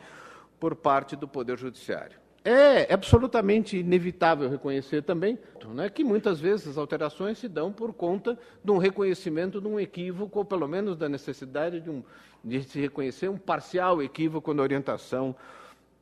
por 0.58 0.74
parte 0.74 1.16
do 1.16 1.28
Poder 1.28 1.58
Judiciário. 1.58 2.18
É 2.44 2.92
absolutamente 2.92 3.76
inevitável 3.76 4.48
reconhecer 4.48 5.02
também 5.02 5.38
né, 5.74 5.90
que 5.90 6.02
muitas 6.02 6.40
vezes 6.40 6.68
as 6.68 6.78
alterações 6.78 7.36
se 7.38 7.48
dão 7.48 7.72
por 7.72 7.92
conta 7.92 8.38
de 8.64 8.70
um 8.70 8.78
reconhecimento 8.78 9.60
de 9.60 9.66
um 9.66 9.78
equívoco, 9.78 10.38
ou 10.38 10.44
pelo 10.44 10.66
menos 10.66 10.96
da 10.96 11.08
necessidade 11.08 11.80
de, 11.80 11.90
um, 11.90 12.02
de 12.42 12.62
se 12.62 12.80
reconhecer 12.80 13.28
um 13.28 13.36
parcial 13.36 14.02
equívoco 14.02 14.54
na 14.54 14.62
orientação 14.62 15.36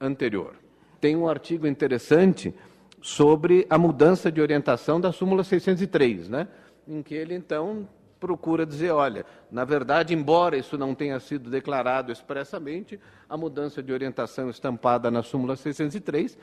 anterior. 0.01 0.55
Tem 1.01 1.17
um 1.17 1.29
artigo 1.29 1.67
interessante 1.67 2.55
sobre 3.03 3.67
a 3.69 3.79
mudança 3.79 4.31
de 4.31 4.41
orientação 4.41 5.01
da 5.01 5.13
súmula 5.13 5.43
603, 5.43 6.29
né, 6.29 6.49
em 6.87 7.03
que 7.03 7.15
ele 7.15 7.35
então 7.35 7.89
procura 8.27 8.67
dizer, 8.67 8.91
olha, 8.91 9.25
na 9.53 9.65
verdade, 9.65 10.13
embora 10.13 10.57
isso 10.57 10.77
não 10.77 10.97
tenha 10.97 11.21
sido 11.21 11.49
declarado 11.49 12.11
expressamente, 12.11 12.99
a 13.29 13.37
mudança 13.37 13.81
de 13.81 13.93
orientação 13.93 14.51
estampada 14.51 15.13
na 15.13 15.23
súmula 15.23 15.55
603 15.55 16.37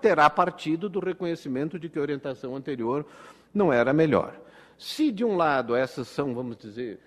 terá 0.00 0.30
partido 0.30 0.88
do 0.88 1.00
reconhecimento 1.00 1.80
de 1.80 1.88
que 1.88 1.98
a 1.98 2.02
orientação 2.02 2.54
anterior 2.54 3.04
não 3.52 3.72
era 3.72 3.92
melhor. 3.92 4.38
Se, 4.78 5.10
de 5.10 5.24
um 5.24 5.36
lado, 5.36 5.74
essas 5.74 6.06
são, 6.06 6.32
vamos 6.32 6.56
dizer, 6.56 7.00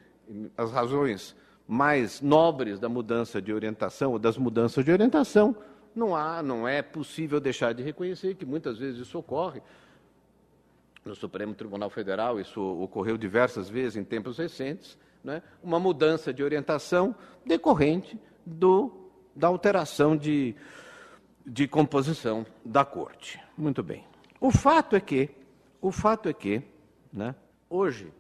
as 0.58 0.70
razões 0.70 1.34
mais 1.66 2.20
nobres 2.20 2.78
da 2.78 2.90
mudança 2.90 3.42
de 3.42 3.54
orientação 3.54 4.12
ou 4.12 4.20
das 4.20 4.38
mudanças 4.38 4.84
de 4.84 4.92
orientação, 4.92 5.56
não 5.96 6.14
há, 6.14 6.44
não 6.44 6.68
é 6.68 6.82
possível 6.82 7.40
deixar 7.40 7.74
de 7.74 7.82
reconhecer 7.82 8.36
que 8.36 8.46
muitas 8.46 8.78
vezes 8.78 9.00
isso 9.00 9.18
ocorre 9.18 9.62
no 11.04 11.16
Supremo 11.16 11.54
Tribunal 11.54 11.90
Federal, 11.90 12.40
isso 12.40 12.62
ocorreu 12.62 13.18
diversas 13.18 13.70
vezes 13.70 13.96
em 13.96 14.04
tempos 14.04 14.38
recentes, 14.38 14.98
né, 15.24 15.42
uma 15.64 15.80
mudança 15.80 16.34
de 16.34 16.44
orientação 16.44 17.16
decorrente 17.46 18.20
do, 18.46 19.10
da 19.36 19.48
alteração 19.48 20.16
de, 20.16 20.56
de 21.46 21.68
composição 21.68 22.46
da 22.64 22.86
Corte. 22.86 23.40
Muito 23.58 23.84
bem. 23.84 24.06
O 24.40 24.52
fato 24.52 24.96
é 24.96 25.00
que, 25.02 25.30
o 25.82 25.92
fato 25.92 26.30
é 26.30 26.34
que, 26.34 26.62
né, 27.12 27.36
hoje 27.70 28.14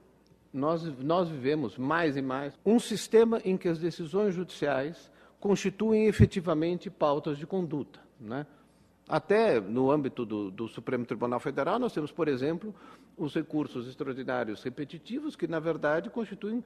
nós, 0.53 0.83
nós 0.99 1.29
vivemos 1.29 1.77
mais 1.77 2.17
e 2.17 2.21
mais 2.21 2.57
um 2.65 2.79
sistema 2.79 3.39
em 3.45 3.55
que 3.55 3.67
as 3.67 3.79
decisões 3.79 4.33
judiciais 4.33 5.11
constituem 5.39 6.07
efetivamente 6.07 6.89
pautas 6.89 7.37
de 7.37 7.47
conduta. 7.47 7.99
Né? 8.19 8.45
Até 9.09 9.59
no 9.59 9.89
âmbito 9.89 10.23
do, 10.23 10.51
do, 10.51 10.67
Supremo 10.67 11.03
Tribunal 11.03 11.39
Federal, 11.39 11.79
nós 11.79 11.91
temos, 11.91 12.11
por 12.11 12.27
exemplo, 12.27 12.75
os 13.17 13.33
recursos 13.33 13.87
extraordinários 13.87 14.61
repetitivos, 14.61 15.35
que, 15.35 15.47
na 15.47 15.59
verdade, 15.59 16.11
constituem 16.11 16.63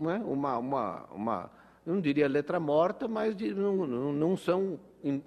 é, 0.00 0.16
uma, 0.24 0.56
uma, 0.56 1.04
uma, 1.12 1.50
não 1.86 2.00
diria 2.00 2.28
letra 2.28 2.58
morta, 2.58 3.06
mas 3.06 3.36
de, 3.36 3.52
não, 3.52 3.86
não, 4.12 4.36
são 4.36 4.78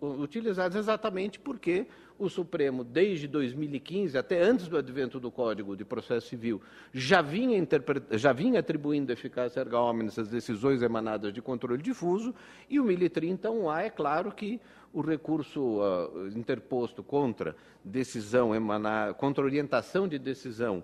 utilizados 0.02 0.76
exatamente 0.76 1.40
porque 1.40 1.86
o 2.18 2.30
Supremo, 2.30 2.84
desde 2.84 3.28
2015, 3.28 4.18
até 4.18 4.42
antes 4.42 4.68
do 4.68 4.76
advento 4.76 5.20
do 5.20 5.30
Código 5.30 5.78
de 5.78 5.86
Processo 5.86 6.28
Civil, 6.28 6.60
já 6.92 7.22
vinha, 7.22 7.66
já 8.12 8.34
vinha 8.34 8.60
atribuindo 8.60 9.12
eficácia 9.12 9.60
erga 9.60 9.80
omnes 9.80 10.18
às 10.18 10.28
decisões 10.28 10.82
emanadas 10.82 11.32
de 11.32 11.44
controle 11.44 11.82
difuso, 11.82 12.34
e 12.68 12.80
o 12.80 12.86
1031-A 12.86 13.84
é 13.84 13.90
claro 13.92 14.32
que 14.32 14.60
o 14.92 15.02
recurso 15.02 15.80
uh, 15.80 16.28
interposto 16.36 17.04
contra 17.04 17.56
decisão 17.84 18.56
emanada, 18.56 19.14
contra 19.14 19.44
orientação 19.44 20.08
de 20.08 20.18
decisão 20.18 20.84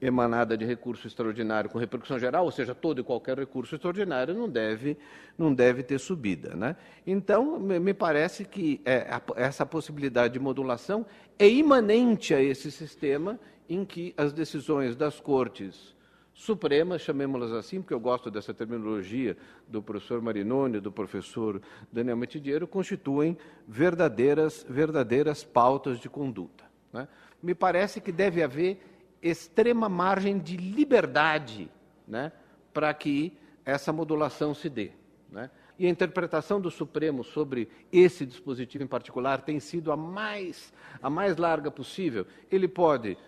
emanada 0.00 0.56
de 0.56 0.64
recurso 0.64 1.06
extraordinário 1.06 1.70
com 1.70 1.78
repercussão 1.78 2.18
geral, 2.18 2.44
ou 2.44 2.50
seja, 2.50 2.74
todo 2.74 3.00
e 3.00 3.04
qualquer 3.04 3.38
recurso 3.38 3.74
extraordinário 3.74 4.34
não 4.34 4.48
deve, 4.48 4.96
não 5.38 5.54
deve 5.54 5.82
ter 5.82 5.98
subida. 5.98 6.54
Né? 6.54 6.76
Então, 7.06 7.58
me 7.58 7.94
parece 7.94 8.44
que 8.44 8.80
é, 8.84 9.08
essa 9.36 9.64
possibilidade 9.64 10.34
de 10.34 10.40
modulação 10.40 11.06
é 11.38 11.48
imanente 11.48 12.34
a 12.34 12.42
esse 12.42 12.70
sistema 12.70 13.38
em 13.68 13.84
que 13.84 14.12
as 14.16 14.32
decisões 14.32 14.94
das 14.94 15.20
cortes 15.20 15.94
supremas, 16.34 17.00
chamemos-las 17.00 17.52
assim, 17.52 17.80
porque 17.80 17.94
eu 17.94 18.00
gosto 18.00 18.30
dessa 18.30 18.52
terminologia 18.52 19.36
do 19.68 19.80
professor 19.80 20.20
Marinoni, 20.20 20.80
do 20.80 20.90
professor 20.90 21.62
Daniel 21.92 22.16
Metidiero, 22.16 22.66
constituem 22.66 23.38
verdadeiras, 23.66 24.66
verdadeiras 24.68 25.44
pautas 25.44 26.00
de 26.00 26.10
conduta. 26.10 26.64
Né? 26.92 27.06
Me 27.40 27.54
parece 27.54 28.00
que 28.00 28.10
deve 28.10 28.42
haver 28.42 28.80
extrema 29.24 29.88
margem 29.88 30.38
de 30.38 30.56
liberdade 30.56 31.70
né, 32.06 32.30
para 32.72 32.92
que 32.94 33.36
essa 33.64 33.92
modulação 33.92 34.54
se 34.54 34.68
dê. 34.68 34.90
Né? 35.30 35.50
e 35.78 35.86
a 35.86 35.90
interpretação 35.90 36.60
do 36.60 36.70
Supremo 36.70 37.24
sobre 37.24 37.68
esse 37.92 38.24
dispositivo 38.24 38.84
em 38.84 38.86
particular 38.86 39.42
tem 39.42 39.58
sido 39.58 39.90
a 39.90 39.96
mais, 39.96 40.72
a 41.02 41.10
mais 41.10 41.36
larga 41.36 41.70
possível. 41.70 42.26
Ele 42.50 42.68
pode 42.68 43.18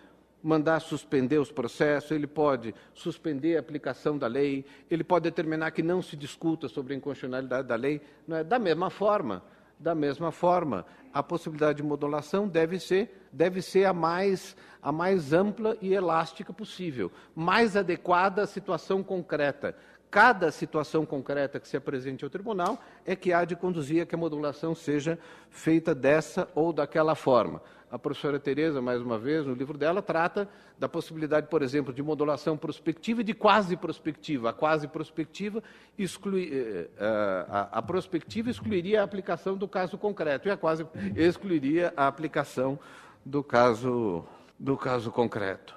mandar 0.41 0.79
suspender 0.79 1.39
os 1.39 1.51
processos, 1.51 2.11
ele 2.11 2.27
pode 2.27 2.73
suspender 2.93 3.57
a 3.57 3.59
aplicação 3.59 4.17
da 4.17 4.27
lei, 4.27 4.65
ele 4.89 5.03
pode 5.03 5.23
determinar 5.23 5.71
que 5.71 5.83
não 5.83 6.01
se 6.01 6.15
discuta 6.15 6.69
sobre 6.69 6.93
a 6.93 6.97
inconstitucionalidade 6.97 7.67
da 7.67 7.75
lei. 7.75 8.01
É? 8.29 8.43
Da 8.43 8.57
mesma 8.57 8.89
forma, 8.89 9.43
da 9.79 9.93
mesma 9.93 10.31
forma, 10.31 10.85
a 11.13 11.21
possibilidade 11.21 11.77
de 11.77 11.83
modulação 11.83 12.47
deve 12.47 12.79
ser, 12.79 13.27
deve 13.31 13.61
ser 13.61 13.85
a, 13.85 13.93
mais, 13.93 14.55
a 14.81 14.91
mais 14.91 15.33
ampla 15.33 15.77
e 15.81 15.93
elástica 15.93 16.51
possível, 16.51 17.11
mais 17.35 17.75
adequada 17.75 18.43
à 18.43 18.47
situação 18.47 19.03
concreta. 19.03 19.75
Cada 20.09 20.51
situação 20.51 21.05
concreta 21.05 21.59
que 21.59 21.67
se 21.67 21.75
apresente 21.75 22.23
ao 22.23 22.29
tribunal 22.29 22.79
é 23.05 23.15
que 23.15 23.33
há 23.33 23.43
de 23.43 23.55
conduzir 23.55 24.01
a 24.01 24.05
que 24.05 24.15
a 24.15 24.17
modulação 24.17 24.73
seja 24.73 25.19
feita 25.49 25.93
dessa 25.93 26.47
ou 26.55 26.71
daquela 26.71 27.13
forma. 27.13 27.61
A 27.89 27.97
professora 27.97 28.37
Tereza, 28.37 28.81
mais 28.81 29.01
uma 29.01 29.17
vez, 29.17 29.45
no 29.45 29.53
livro 29.53 29.77
dela, 29.77 30.01
trata 30.01 30.49
da 30.77 30.89
possibilidade, 30.89 31.47
por 31.47 31.61
exemplo, 31.61 31.93
de 31.93 32.03
modulação 32.03 32.57
prospectiva 32.57 33.21
e 33.21 33.23
de 33.23 33.33
quase 33.33 33.77
prospectiva. 33.77 34.49
A 34.49 34.53
quase 34.53 34.89
prospectiva 34.89 35.63
exclui, 35.97 36.49
eh, 36.51 36.89
eh, 36.97 37.45
a, 37.47 37.79
a 37.79 37.81
prospectiva 37.81 38.49
excluiria 38.49 38.99
a 38.99 39.03
aplicação 39.05 39.55
do 39.55 39.69
caso 39.69 39.97
concreto 39.97 40.49
e 40.49 40.51
a 40.51 40.57
quase 40.57 40.85
excluiria 41.15 41.93
a 41.95 42.07
aplicação 42.07 42.77
do 43.25 43.41
caso, 43.41 44.25
do 44.59 44.75
caso 44.75 45.09
concreto. 45.09 45.73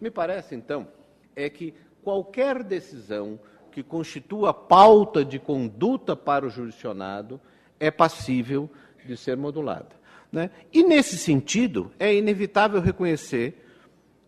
Me 0.00 0.10
parece, 0.10 0.54
então, 0.54 0.86
é 1.34 1.50
que 1.50 1.74
qualquer 2.00 2.62
decisão 2.62 3.40
que 3.72 3.82
constitua 3.82 4.54
pauta 4.54 5.24
de 5.24 5.40
conduta 5.40 6.14
para 6.14 6.46
o 6.46 6.50
jurisdicionado 6.50 7.40
é 7.80 7.90
passível 7.90 8.70
de 9.04 9.16
ser 9.16 9.36
modulada. 9.36 9.99
Né? 10.32 10.50
E, 10.72 10.82
nesse 10.82 11.18
sentido, 11.18 11.90
é 11.98 12.14
inevitável 12.14 12.80
reconhecer 12.80 13.54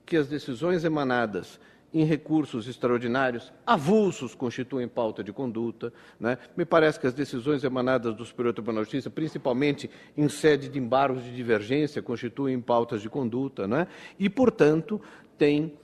que 0.05 0.17
as 0.17 0.29
decisões 0.29 0.85
emanadas 0.85 1.61
em 1.95 2.05
recursos 2.05 2.67
extraordinários, 2.67 3.53
avulsos 3.67 4.35
constituem 4.35 4.89
pauta 4.89 5.23
de 5.23 5.33
conduta. 5.33 5.93
Né? 6.19 6.39
Me 6.57 6.65
parece 6.65 6.99
que 6.99 7.07
as 7.07 7.13
decisões 7.13 7.63
emanadas 7.65 8.15
do 8.15 8.25
Superior 8.25 8.55
Tribunal 8.55 8.83
de 8.83 8.91
Justiça, 8.91 9.11
principalmente 9.11 9.91
em 10.17 10.29
sede 10.29 10.69
de 10.69 10.79
embargos 10.79 11.23
de 11.23 11.35
divergência, 11.35 12.01
constituem 12.01 12.61
pautas 12.61 13.03
de 13.03 13.11
conduta, 13.11 13.69
né? 13.69 13.87
e, 14.19 14.31
portanto, 14.31 15.01
têm 15.37 15.75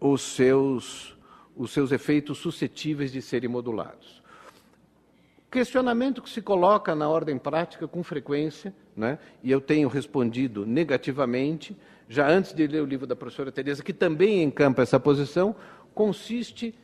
os 0.00 0.22
seus, 0.22 1.16
os 1.56 1.70
seus 1.70 1.92
efeitos 1.92 2.38
suscetíveis 2.38 3.12
de 3.12 3.22
serem 3.22 3.48
modulados. 3.48 4.23
Questionamento 5.54 6.20
que 6.20 6.28
se 6.28 6.42
coloca 6.42 6.96
na 6.96 7.08
ordem 7.08 7.38
prática 7.38 7.86
com 7.86 8.02
frequência, 8.02 8.74
né? 8.96 9.20
e 9.40 9.52
eu 9.52 9.60
tenho 9.60 9.88
respondido 9.88 10.66
negativamente, 10.66 11.76
já 12.08 12.28
antes 12.28 12.52
de 12.52 12.66
ler 12.66 12.82
o 12.82 12.84
livro 12.84 13.06
da 13.06 13.14
professora 13.14 13.52
Tereza, 13.52 13.80
que 13.80 13.92
também 13.92 14.42
encampa 14.42 14.82
essa 14.82 14.98
posição, 14.98 15.54
consiste 15.94 16.74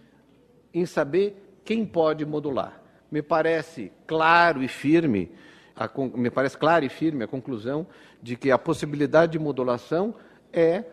em 0.72 0.86
saber 0.86 1.60
quem 1.64 1.84
pode 1.84 2.24
modular. 2.24 2.80
Me 3.10 3.20
parece 3.20 3.90
claro 4.06 4.62
e 4.62 4.68
firme, 4.68 5.32
a, 5.74 5.90
me 6.16 6.30
parece 6.30 6.56
clara 6.56 6.84
e 6.84 6.88
firme 6.88 7.24
a 7.24 7.26
conclusão 7.26 7.88
de 8.22 8.36
que 8.36 8.52
a 8.52 8.56
possibilidade 8.56 9.32
de 9.32 9.38
modulação 9.40 10.14
é 10.52 10.84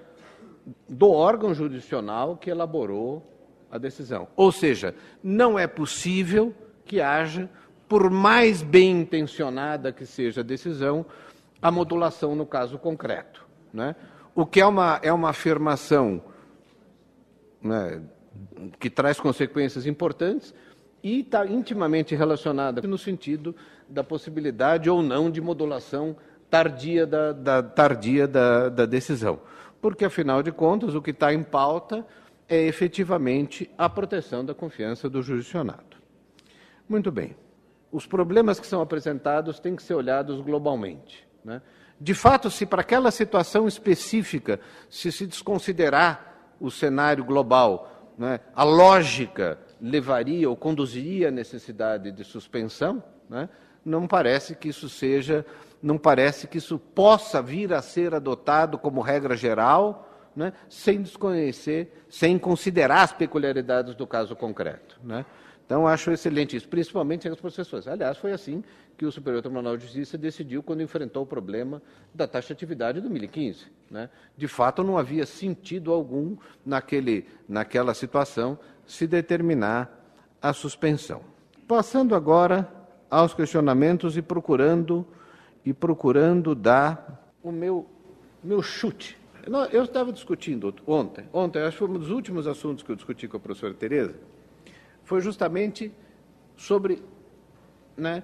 do 0.89 1.11
órgão 1.11 1.53
jurisdicional 1.53 2.37
que 2.37 2.49
elaborou 2.49 3.23
a 3.69 3.77
decisão. 3.77 4.27
Ou 4.35 4.51
seja, 4.51 4.95
não 5.21 5.59
é 5.59 5.67
possível 5.67 6.55
que 6.83 7.01
haja 7.01 7.47
por 7.87 8.09
mais 8.09 8.61
bem 8.61 9.01
intencionada 9.01 9.91
que 9.91 10.05
seja 10.05 10.41
a 10.41 10.43
decisão, 10.43 11.05
a 11.61 11.71
modulação 11.71 12.35
no 12.35 12.45
caso 12.45 12.77
concreto. 12.77 13.45
Né? 13.73 13.95
O 14.35 14.45
que 14.45 14.59
é 14.59 14.65
uma, 14.65 14.99
é 15.01 15.11
uma 15.11 15.29
afirmação 15.29 16.21
né, 17.61 18.01
que 18.79 18.89
traz 18.89 19.19
consequências 19.19 19.85
importantes 19.85 20.53
e 21.01 21.21
está 21.21 21.45
intimamente 21.45 22.15
relacionada 22.15 22.81
no 22.81 22.97
sentido 22.97 23.55
da 23.87 24.03
possibilidade 24.03 24.89
ou 24.89 25.01
não 25.01 25.31
de 25.31 25.39
modulação 25.39 26.15
tardia 26.49 27.05
da, 27.05 27.31
da 27.31 27.63
tardia 27.63 28.27
da, 28.27 28.69
da 28.69 28.85
decisão. 28.85 29.39
Porque, 29.79 30.05
afinal 30.05 30.43
de 30.43 30.51
contas, 30.51 30.95
o 30.95 31.01
que 31.01 31.11
está 31.11 31.33
em 31.33 31.43
pauta 31.43 32.05
é 32.49 32.65
efetivamente 32.65 33.69
a 33.77 33.87
proteção 33.87 34.43
da 34.43 34.53
confiança 34.53 35.09
do 35.09 35.21
jurisdicionado. 35.21 35.97
Muito 36.89 37.11
bem 37.11 37.35
os 37.97 38.05
problemas 38.05 38.59
que 38.59 38.67
são 38.67 38.79
apresentados 38.79 39.59
têm 39.59 39.75
que 39.75 39.81
ser 39.81 39.95
olhados 39.95 40.39
globalmente. 40.39 41.27
Né? 41.43 41.63
De 41.99 42.13
fato, 42.13 42.51
se 42.51 42.63
para 42.63 42.81
aquela 42.81 43.09
situação 43.09 43.67
específica 43.67 44.59
se 44.87 45.11
se 45.11 45.25
desconsiderar 45.25 46.53
o 46.59 46.69
cenário 46.69 47.25
global, 47.25 48.13
né, 48.15 48.39
a 48.55 48.63
lógica 48.63 49.57
levaria 49.81 50.47
ou 50.47 50.55
conduziria 50.55 51.29
à 51.29 51.31
necessidade 51.31 52.11
de 52.11 52.23
suspensão, 52.23 53.03
né, 53.27 53.49
não 53.83 54.07
parece 54.07 54.55
que 54.55 54.69
isso 54.69 54.87
seja, 54.89 55.43
não 55.81 55.97
parece 55.97 56.47
que 56.47 56.59
isso 56.59 56.77
possa 56.77 57.41
vir 57.41 57.73
a 57.73 57.81
ser 57.81 58.13
adotado 58.13 58.77
como 58.77 59.01
regra 59.01 59.35
geral, 59.35 60.07
né, 60.35 60.53
sem 60.69 61.01
desconhecer, 61.01 62.05
sem 62.07 62.37
considerar 62.37 63.01
as 63.01 63.13
peculiaridades 63.13 63.95
do 63.95 64.05
caso 64.05 64.35
concreto. 64.35 64.99
Então, 65.67 65.85
acho 65.85 66.09
excelente 66.11 66.55
isso, 66.55 66.65
principalmente 66.69 67.27
as 67.27 67.35
processões. 67.35 67.89
Aliás, 67.89 68.17
foi 68.17 68.31
assim 68.31 68.63
que 68.97 69.05
o 69.05 69.11
Superior 69.11 69.41
Tribunal 69.41 69.75
de 69.75 69.83
Justiça 69.83 70.17
decidiu 70.17 70.63
quando 70.63 70.81
enfrentou 70.81 71.23
o 71.23 71.25
problema 71.25 71.81
da 72.15 72.25
taxatividade 72.25 72.95
de 72.95 73.01
2015. 73.01 73.65
Né? 73.91 74.09
De 74.37 74.47
fato, 74.47 74.81
não 74.81 74.97
havia 74.97 75.25
sentido 75.25 75.91
algum 75.91 76.37
naquele, 76.65 77.27
naquela 77.49 77.93
situação 77.93 78.57
se 78.85 79.05
determinar 79.05 79.91
a 80.41 80.53
suspensão. 80.53 81.21
Passando 81.67 82.15
agora 82.15 82.71
aos 83.09 83.33
questionamentos 83.33 84.15
e 84.15 84.21
procurando 84.21 85.05
e 85.65 85.73
procurando 85.73 86.55
dar 86.55 87.29
o 87.43 87.51
meu 87.51 87.85
meu 88.41 88.61
chute. 88.61 89.17
Eu 89.71 89.83
estava 89.83 90.13
discutindo 90.13 90.73
ontem, 90.85 91.25
ontem, 91.33 91.61
acho 91.61 91.71
que 91.71 91.77
foi 91.79 91.89
um 91.89 91.99
dos 91.99 92.09
últimos 92.09 92.47
assuntos 92.47 92.83
que 92.83 92.91
eu 92.91 92.95
discuti 92.95 93.27
com 93.27 93.35
a 93.35 93.39
professora 93.39 93.73
Tereza, 93.73 94.15
foi 95.07 95.21
justamente 95.21 95.89
sobre 96.57 97.01
né, 97.95 98.21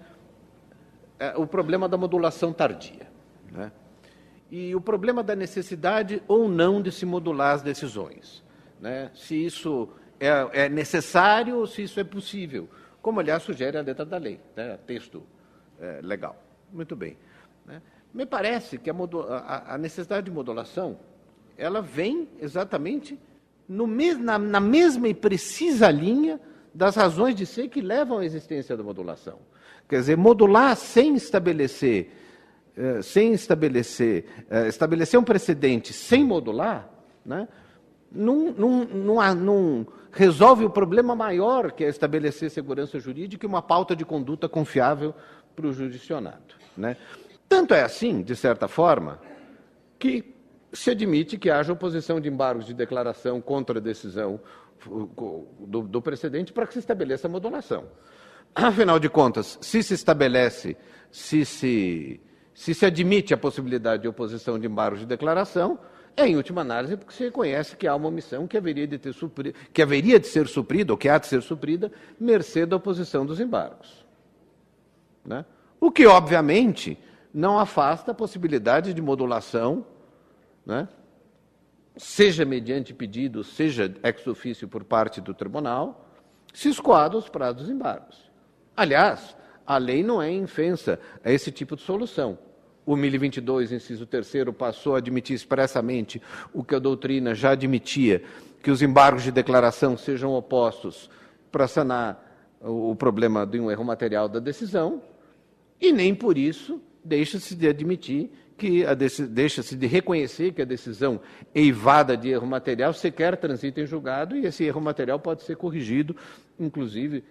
é, 1.17 1.33
o 1.37 1.47
problema 1.47 1.87
da 1.87 1.95
modulação 1.95 2.51
tardia. 2.51 3.07
Né? 3.49 3.71
E 4.51 4.75
o 4.75 4.81
problema 4.81 5.23
da 5.23 5.33
necessidade 5.33 6.21
ou 6.27 6.49
não 6.49 6.81
de 6.81 6.91
se 6.91 7.05
modular 7.05 7.55
as 7.55 7.61
decisões. 7.61 8.43
Né? 8.81 9.09
Se 9.15 9.45
isso 9.45 9.87
é, 10.19 10.65
é 10.65 10.69
necessário 10.69 11.55
ou 11.55 11.65
se 11.65 11.83
isso 11.83 12.01
é 12.01 12.03
possível. 12.03 12.67
Como, 13.01 13.21
aliás, 13.21 13.43
sugere 13.43 13.77
a 13.77 13.81
letra 13.81 14.03
da 14.03 14.17
lei, 14.17 14.41
né? 14.53 14.77
texto 14.85 15.23
é, 15.79 16.01
legal. 16.03 16.35
Muito 16.69 16.97
bem. 16.97 17.17
Né? 17.65 17.81
Me 18.13 18.25
parece 18.25 18.77
que 18.77 18.89
a, 18.89 18.93
a, 18.93 19.75
a, 19.75 19.77
necessidade 19.77 20.25
de 20.25 20.31
modulação 20.31 20.99
ela 21.57 21.81
vem 21.81 22.27
exatamente 22.41 23.17
no, 23.69 23.87
na, 24.19 24.37
na 24.37 24.59
mesma 24.59 25.07
e 25.07 25.13
precisa 25.13 25.89
linha 25.89 26.41
das 26.73 26.95
razões 26.95 27.35
de 27.35 27.45
ser 27.45 27.67
que 27.67 27.81
levam 27.81 28.19
à 28.19 28.25
existência 28.25 28.75
da 28.75 28.83
modulação. 28.83 29.39
Quer 29.87 29.99
dizer, 29.99 30.17
modular 30.17 30.75
sem 30.75 31.15
estabelecer, 31.15 32.11
eh, 32.75 33.01
sem 33.01 33.33
estabelecer, 33.33 34.25
eh, 34.49 34.67
estabelecer 34.67 35.19
um 35.19 35.23
precedente 35.23 35.93
sem 35.93 36.23
modular, 36.23 36.89
né, 37.25 37.47
não, 38.11 38.51
não, 38.51 38.85
não, 38.85 39.35
não, 39.35 39.87
resolve 40.11 40.65
o 40.65 40.69
problema 40.69 41.15
maior 41.15 41.71
que 41.71 41.83
é 41.83 41.89
estabelecer 41.89 42.49
segurança 42.49 42.99
jurídica 42.99 43.45
e 43.45 43.49
uma 43.49 43.61
pauta 43.61 43.95
de 43.95 44.05
conduta 44.05 44.47
confiável 44.47 45.13
para 45.55 45.67
o 45.67 45.73
jurisdicionado. 45.73 46.55
Né? 46.77 46.95
Tanto 47.49 47.73
é 47.73 47.81
assim, 47.81 48.21
de 48.21 48.35
certa 48.35 48.67
forma, 48.67 49.19
que 49.97 50.33
se 50.71 50.91
admite 50.91 51.37
que 51.37 51.49
haja 51.49 51.73
oposição 51.73 52.19
de 52.19 52.29
embargos 52.29 52.65
de 52.65 52.73
declaração 52.73 53.39
contra 53.39 53.79
a 53.79 53.81
decisão 53.81 54.39
do, 54.85 55.81
do 55.81 56.01
precedente 56.01 56.53
para 56.53 56.67
que 56.67 56.73
se 56.73 56.79
estabeleça 56.79 57.27
a 57.27 57.29
modulação. 57.29 57.85
Afinal 58.55 58.99
de 58.99 59.09
contas, 59.09 59.57
se 59.61 59.81
se 59.81 59.93
estabelece, 59.93 60.77
se 61.11 61.45
se, 61.45 62.21
se 62.53 62.73
se 62.73 62.85
admite 62.85 63.33
a 63.33 63.37
possibilidade 63.37 64.03
de 64.03 64.07
oposição 64.07 64.59
de 64.59 64.67
embargos 64.67 64.99
de 64.99 65.05
declaração, 65.05 65.79
é, 66.15 66.27
em 66.27 66.35
última 66.35 66.61
análise, 66.61 66.95
porque 66.95 67.13
se 67.13 67.23
reconhece 67.23 67.75
que 67.75 67.87
há 67.87 67.95
uma 67.95 68.07
omissão 68.07 68.47
que 68.47 68.55
haveria 68.55 68.85
de, 68.85 68.99
ter 68.99 69.13
supri, 69.13 69.55
que 69.73 69.81
haveria 69.81 70.19
de 70.19 70.27
ser 70.27 70.47
suprida, 70.47 70.93
ou 70.93 70.97
que 70.97 71.09
há 71.09 71.17
de 71.17 71.25
ser 71.25 71.41
suprida, 71.41 71.91
mercê 72.19 72.65
da 72.65 72.75
oposição 72.75 73.25
dos 73.25 73.39
embargos. 73.39 74.05
Né? 75.25 75.43
O 75.79 75.91
que, 75.91 76.05
obviamente, 76.05 76.99
não 77.33 77.57
afasta 77.57 78.11
a 78.11 78.13
possibilidade 78.13 78.93
de 78.93 79.01
modulação 79.01 79.85
né, 80.63 80.87
seja 81.95 82.45
mediante 82.45 82.93
pedido, 82.93 83.43
seja 83.43 83.93
ex 84.03 84.27
ofício 84.27 84.67
por 84.67 84.83
parte 84.83 85.21
do 85.21 85.33
tribunal, 85.33 86.09
se 86.53 86.69
escoado 86.69 87.17
os 87.17 87.29
prazos 87.29 87.69
embargos. 87.69 88.31
Aliás, 88.75 89.35
a 89.65 89.77
lei 89.77 90.03
não 90.03 90.21
é 90.21 90.31
infensa 90.31 90.99
a 91.23 91.31
esse 91.31 91.51
tipo 91.51 91.75
de 91.75 91.81
solução. 91.81 92.37
O 92.85 92.95
1022, 92.95 93.71
inciso 93.71 94.05
3 94.05 94.49
passou 94.57 94.95
a 94.95 94.97
admitir 94.97 95.35
expressamente 95.35 96.21
o 96.53 96.63
que 96.63 96.75
a 96.75 96.79
doutrina 96.79 97.33
já 97.33 97.51
admitia, 97.51 98.23
que 98.61 98.69
os 98.69 98.81
embargos 98.81 99.23
de 99.23 99.31
declaração 99.31 99.95
sejam 99.95 100.33
opostos 100.33 101.09
para 101.51 101.67
sanar 101.67 102.21
o 102.59 102.95
problema 102.95 103.45
de 103.45 103.59
um 103.59 103.69
erro 103.69 103.83
material 103.83 104.27
da 104.27 104.39
decisão, 104.39 105.01
e 105.79 105.91
nem 105.91 106.13
por 106.15 106.37
isso 106.37 106.81
deixa-se 107.03 107.55
de 107.55 107.67
admitir 107.67 108.31
que 108.57 108.83
deixa-se 109.29 109.75
de 109.75 109.87
reconhecer 109.87 110.53
que 110.53 110.61
a 110.61 110.65
decisão 110.65 111.19
eivada 111.53 112.15
de 112.15 112.29
erro 112.29 112.47
material 112.47 112.93
sequer 112.93 113.37
transita 113.37 113.81
em 113.81 113.85
julgado 113.85 114.35
e 114.35 114.45
esse 114.45 114.63
erro 114.63 114.81
material 114.81 115.19
pode 115.19 115.43
ser 115.43 115.55
corrigido, 115.57 116.15
inclusive, 116.59 117.23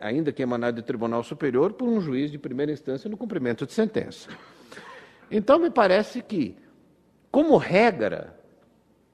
ainda 0.00 0.32
que 0.32 0.42
emanado 0.42 0.80
de 0.80 0.86
tribunal 0.86 1.22
superior, 1.22 1.72
por 1.72 1.88
um 1.88 2.00
juiz 2.00 2.30
de 2.30 2.38
primeira 2.38 2.72
instância 2.72 3.08
no 3.10 3.16
cumprimento 3.16 3.66
de 3.66 3.72
sentença. 3.72 4.28
Então, 5.30 5.58
me 5.58 5.70
parece 5.70 6.22
que, 6.22 6.56
como 7.30 7.56
regra, 7.56 8.38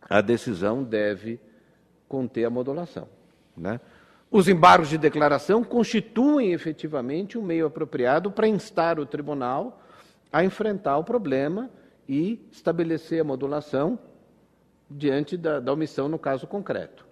a 0.09 0.21
decisão 0.21 0.83
deve 0.83 1.41
conter 2.09 2.45
a 2.45 2.51
modulação. 2.51 3.09
Né? 3.57 3.81
Os 4.31 4.49
embargos 4.49 4.89
de 4.89 4.99
declaração 4.99 5.65
constituem 5.65 6.53
efetivamente 6.53 7.39
um 7.39 7.43
meio 7.43 7.67
apropriado 7.67 8.31
para 8.31 8.47
instar 8.49 8.99
o 8.99 9.07
tribunal 9.07 9.83
a 10.33 10.45
enfrentar 10.45 10.99
o 10.99 11.05
problema 11.05 11.71
e 12.09 12.47
estabelecer 12.51 13.21
a 13.21 13.25
modulação 13.25 13.99
diante 14.91 15.37
da, 15.37 15.61
da 15.61 15.73
omissão 15.73 16.09
no 16.09 16.19
caso 16.19 16.47
concreto. 16.47 17.07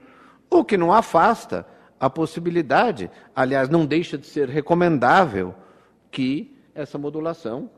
O 0.50 0.64
que 0.64 0.76
não 0.76 0.92
afasta 0.92 1.66
a 2.00 2.08
possibilidade, 2.08 3.10
aliás, 3.34 3.68
não 3.68 3.84
deixa 3.84 4.16
de 4.16 4.26
ser 4.26 4.48
recomendável 4.48 5.54
que 6.10 6.56
essa 6.74 6.96
modulação 6.96 7.70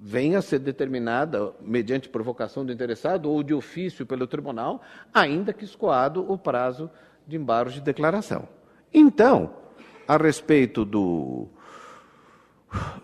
venha 0.00 0.38
a 0.38 0.42
ser 0.42 0.60
determinada 0.60 1.52
mediante 1.60 2.08
provocação 2.08 2.64
do 2.64 2.72
interessado 2.72 3.30
ou 3.30 3.42
de 3.42 3.52
ofício 3.52 4.06
pelo 4.06 4.26
tribunal, 4.26 4.80
ainda 5.12 5.52
que 5.52 5.64
escoado 5.64 6.30
o 6.30 6.38
prazo 6.38 6.90
de 7.26 7.36
embargos 7.36 7.74
de 7.74 7.80
declaração. 7.80 8.48
Então, 8.92 9.50
a 10.06 10.16
respeito 10.16 10.84
do, 10.84 11.48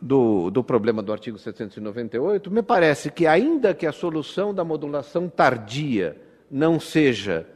do, 0.01 0.51
do, 0.51 0.63
problema 0.63 1.03
do 1.03 1.13
artigo 1.13 1.39
798, 1.39 2.51
me 2.51 2.63
parece 2.63 3.11
que, 3.11 3.27
ainda 3.27 3.75
que 3.75 3.87
a 3.87 3.93
solução 3.93 4.55
da 4.55 4.65
modulação 4.65 5.29
tardia 5.29 6.21
não 6.51 6.79
seja 6.79 7.47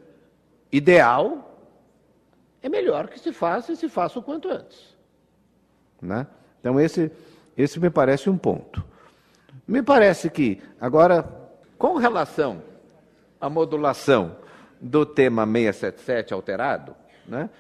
ideal, 0.73 1.61
é 2.63 2.69
melhor 2.69 3.09
que 3.09 3.19
se 3.19 3.33
faça 3.33 3.73
e 3.73 3.77
se 3.77 3.89
faça 3.89 4.19
o 4.19 4.23
quanto 4.23 4.49
antes. 4.49 4.97
Né? 6.01 6.27
Então, 6.61 6.81
esse, 6.81 7.11
esse 7.57 7.79
me 7.79 7.91
parece 7.91 8.31
um 8.31 8.37
ponto. 8.37 8.85
Me 9.67 9.83
parece 9.83 10.31
que, 10.31 10.61
agora, 10.81 11.23
com 11.77 11.97
relação 11.97 12.63
à 13.41 13.51
modulação 13.51 14.37
do 14.81 15.05
tema 15.05 15.45
677 15.45 16.33
alterado, 16.33 16.95
né, 17.27 17.51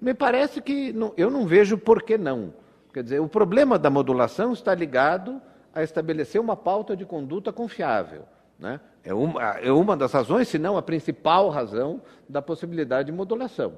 me 0.00 0.12
parece 0.12 0.60
que 0.60 0.92
não, 0.92 1.14
eu 1.16 1.30
não 1.30 1.46
vejo 1.46 1.78
por 1.78 2.02
que 2.02 2.18
não. 2.18 2.52
Quer 2.94 3.02
dizer, 3.02 3.20
o 3.20 3.26
problema 3.26 3.76
da 3.76 3.90
modulação 3.90 4.52
está 4.52 4.72
ligado 4.72 5.42
a 5.74 5.82
estabelecer 5.82 6.40
uma 6.40 6.54
pauta 6.54 6.96
de 6.96 7.04
conduta 7.04 7.52
confiável. 7.52 8.22
Né? 8.56 8.80
É, 9.02 9.12
uma, 9.12 9.42
é 9.58 9.72
uma 9.72 9.96
das 9.96 10.12
razões, 10.12 10.46
se 10.46 10.60
não 10.60 10.76
a 10.76 10.82
principal 10.82 11.50
razão, 11.50 12.00
da 12.28 12.40
possibilidade 12.40 13.06
de 13.06 13.12
modulação. 13.12 13.72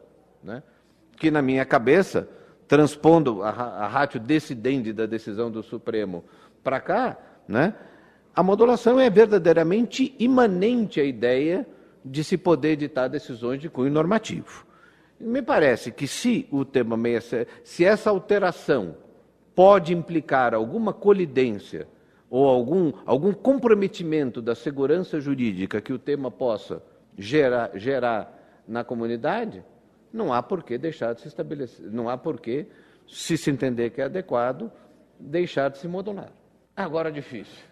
Né? 0.44 0.62
Que, 1.16 1.30
na 1.30 1.40
minha 1.40 1.64
cabeça, 1.64 2.28
transpondo 2.68 3.42
a, 3.42 3.48
a 3.48 3.86
ratio 3.88 4.20
decidente 4.20 4.92
da 4.92 5.06
decisão 5.06 5.50
do 5.50 5.62
Supremo 5.62 6.22
para 6.62 6.78
cá, 6.78 7.16
né? 7.48 7.72
a 8.34 8.42
modulação 8.42 9.00
é 9.00 9.08
verdadeiramente 9.08 10.14
imanente 10.18 11.00
à 11.00 11.04
ideia 11.04 11.66
de 12.04 12.22
se 12.22 12.36
poder 12.36 12.72
editar 12.72 13.08
decisões 13.08 13.62
de 13.62 13.70
cunho 13.70 13.90
normativo. 13.90 14.66
Me 15.18 15.40
parece 15.40 15.90
que 15.90 16.06
se 16.06 16.46
o 16.50 16.66
tema 16.66 16.98
67, 16.98 17.50
se 17.64 17.82
essa 17.82 18.10
alteração 18.10 19.05
pode 19.56 19.94
implicar 19.94 20.54
alguma 20.54 20.92
colidência 20.92 21.88
ou 22.28 22.46
algum, 22.46 22.92
algum 23.06 23.32
comprometimento 23.32 24.42
da 24.42 24.54
segurança 24.54 25.18
jurídica 25.18 25.80
que 25.80 25.94
o 25.94 25.98
tema 25.98 26.30
possa 26.30 26.82
gerar, 27.16 27.70
gerar 27.74 28.62
na 28.68 28.84
comunidade, 28.84 29.64
não 30.12 30.30
há 30.30 30.42
por 30.42 30.62
que 30.62 30.76
deixar 30.76 31.14
de 31.14 31.22
se 31.22 31.28
estabelecer, 31.28 31.90
não 31.90 32.06
há 32.06 32.18
por 32.18 32.38
que, 32.38 32.66
se 33.08 33.38
se 33.38 33.50
entender 33.50 33.90
que 33.90 34.02
é 34.02 34.04
adequado, 34.04 34.70
deixar 35.18 35.70
de 35.70 35.78
se 35.78 35.88
modular. 35.88 36.32
Agora 36.76 37.10
difícil. 37.10 37.64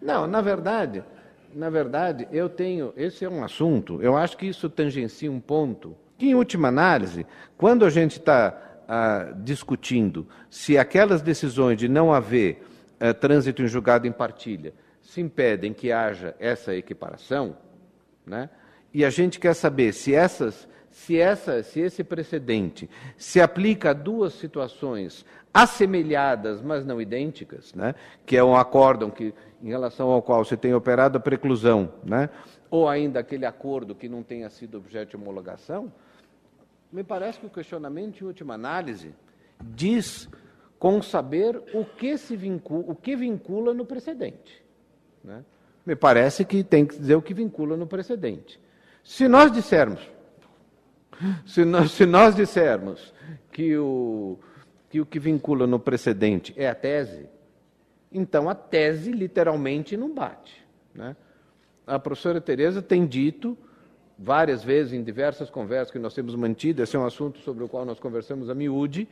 Não, 0.00 0.26
na 0.26 0.40
verdade, 0.40 1.02
na 1.52 1.68
verdade, 1.68 2.28
eu 2.30 2.48
tenho, 2.48 2.92
esse 2.96 3.24
é 3.24 3.28
um 3.28 3.42
assunto, 3.42 4.00
eu 4.00 4.16
acho 4.16 4.36
que 4.36 4.46
isso 4.46 4.70
tangencia 4.70 5.30
um 5.32 5.40
ponto 5.40 5.96
que, 6.16 6.26
em 6.26 6.34
última 6.34 6.68
análise, 6.68 7.26
quando 7.56 7.84
a 7.84 7.90
gente 7.90 8.18
está 8.18 8.73
ah, 8.88 9.32
discutindo 9.36 10.26
se 10.50 10.78
aquelas 10.78 11.22
decisões 11.22 11.78
de 11.78 11.88
não 11.88 12.12
haver 12.12 12.62
ah, 13.00 13.12
trânsito 13.12 13.62
em 13.62 13.66
julgado 13.66 14.06
em 14.06 14.12
partilha 14.12 14.72
se 15.02 15.20
impedem 15.20 15.72
que 15.72 15.92
haja 15.92 16.34
essa 16.38 16.74
equiparação, 16.74 17.56
né? 18.26 18.48
e 18.92 19.04
a 19.04 19.10
gente 19.10 19.38
quer 19.38 19.54
saber 19.54 19.92
se 19.92 20.14
essas 20.14 20.66
se, 20.94 21.18
essa, 21.18 21.60
se 21.64 21.80
esse 21.80 22.04
precedente 22.04 22.88
se 23.16 23.40
aplica 23.40 23.90
a 23.90 23.92
duas 23.92 24.32
situações 24.34 25.26
assemelhadas, 25.52 26.62
mas 26.62 26.86
não 26.86 27.00
idênticas, 27.00 27.74
né? 27.74 27.96
que 28.24 28.36
é 28.36 28.44
um 28.44 28.54
acórdão 28.54 29.10
que, 29.10 29.34
em 29.60 29.68
relação 29.68 30.10
ao 30.10 30.22
qual 30.22 30.44
se 30.44 30.56
tem 30.56 30.72
operado 30.72 31.18
a 31.18 31.20
preclusão, 31.20 31.92
né? 32.04 32.30
ou 32.70 32.88
ainda 32.88 33.18
aquele 33.18 33.44
acordo 33.44 33.92
que 33.92 34.08
não 34.08 34.22
tenha 34.22 34.48
sido 34.48 34.78
objeto 34.78 35.10
de 35.10 35.16
homologação, 35.16 35.92
me 36.94 37.02
parece 37.02 37.40
que 37.40 37.46
o 37.46 37.50
questionamento, 37.50 38.22
em 38.22 38.26
última 38.28 38.54
análise, 38.54 39.12
diz 39.60 40.28
com 40.78 41.02
saber 41.02 41.60
o 41.74 41.84
que, 41.84 42.16
se 42.16 42.36
vincula, 42.36 42.84
o 42.86 42.94
que 42.94 43.16
vincula 43.16 43.74
no 43.74 43.84
precedente. 43.84 44.64
Né? 45.24 45.44
Me 45.84 45.96
parece 45.96 46.44
que 46.44 46.62
tem 46.62 46.86
que 46.86 46.96
dizer 46.96 47.16
o 47.16 47.22
que 47.22 47.34
vincula 47.34 47.76
no 47.76 47.84
precedente. 47.84 48.60
Se 49.02 49.26
nós 49.26 49.50
dissermos, 49.50 50.08
se 51.44 51.64
nós, 51.64 51.90
se 51.90 52.06
nós 52.06 52.36
dissermos 52.36 53.12
que 53.50 53.76
o, 53.76 54.38
que 54.88 55.00
o 55.00 55.06
que 55.06 55.18
vincula 55.18 55.66
no 55.66 55.80
precedente 55.80 56.54
é 56.56 56.68
a 56.68 56.76
tese, 56.76 57.28
então 58.12 58.48
a 58.48 58.54
tese 58.54 59.10
literalmente 59.10 59.96
não 59.96 60.14
bate. 60.14 60.64
Né? 60.94 61.16
A 61.84 61.98
professora 61.98 62.40
Tereza 62.40 62.80
tem 62.80 63.04
dito 63.04 63.58
várias 64.18 64.62
vezes 64.62 64.92
em 64.92 65.02
diversas 65.02 65.50
conversas 65.50 65.90
que 65.90 65.98
nós 65.98 66.14
temos 66.14 66.34
mantido, 66.34 66.82
esse 66.82 66.96
é 66.96 66.98
um 66.98 67.06
assunto 67.06 67.38
sobre 67.40 67.64
o 67.64 67.68
qual 67.68 67.84
nós 67.84 67.98
conversamos 67.98 68.48
a 68.48 68.54
miúde, 68.54 69.08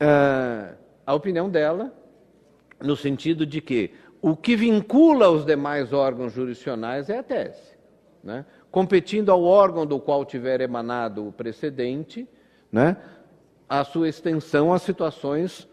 uh, 0.00 0.76
a 1.06 1.14
opinião 1.14 1.48
dela, 1.48 1.92
no 2.80 2.96
sentido 2.96 3.46
de 3.46 3.60
que 3.60 3.92
o 4.20 4.36
que 4.36 4.56
vincula 4.56 5.30
os 5.30 5.44
demais 5.44 5.92
órgãos 5.92 6.32
jurisdicionais 6.32 7.08
é 7.08 7.18
a 7.18 7.22
tese. 7.22 7.76
Né? 8.22 8.44
Competindo 8.70 9.30
ao 9.30 9.42
órgão 9.42 9.86
do 9.86 10.00
qual 10.00 10.24
tiver 10.24 10.60
emanado 10.60 11.28
o 11.28 11.32
precedente, 11.32 12.28
né? 12.70 12.96
a 13.68 13.84
sua 13.84 14.08
extensão 14.08 14.72
a 14.72 14.78
situações, 14.78 15.68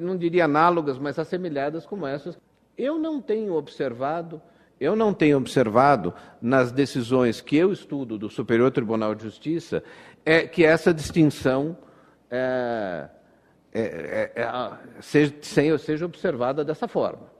não 0.00 0.16
diria 0.16 0.44
análogas, 0.44 0.98
mas 0.98 1.18
assemelhadas 1.18 1.86
como 1.86 2.06
essas. 2.06 2.38
Eu 2.76 2.98
não 2.98 3.20
tenho 3.20 3.54
observado 3.54 4.40
eu 4.82 4.96
não 4.96 5.14
tenho 5.14 5.36
observado 5.36 6.12
nas 6.40 6.72
decisões 6.72 7.40
que 7.40 7.56
eu 7.56 7.72
estudo 7.72 8.18
do 8.18 8.28
Superior 8.28 8.68
Tribunal 8.72 9.14
de 9.14 9.22
Justiça 9.22 9.84
é 10.26 10.42
que 10.42 10.64
essa 10.64 10.92
distinção 10.92 11.78
é, 12.28 13.08
é, 13.72 14.32
é, 14.34 14.42
é 14.42 14.72
seja, 15.00 15.78
seja, 15.78 16.04
observada 16.04 16.64
dessa 16.64 16.88
forma. 16.88 17.30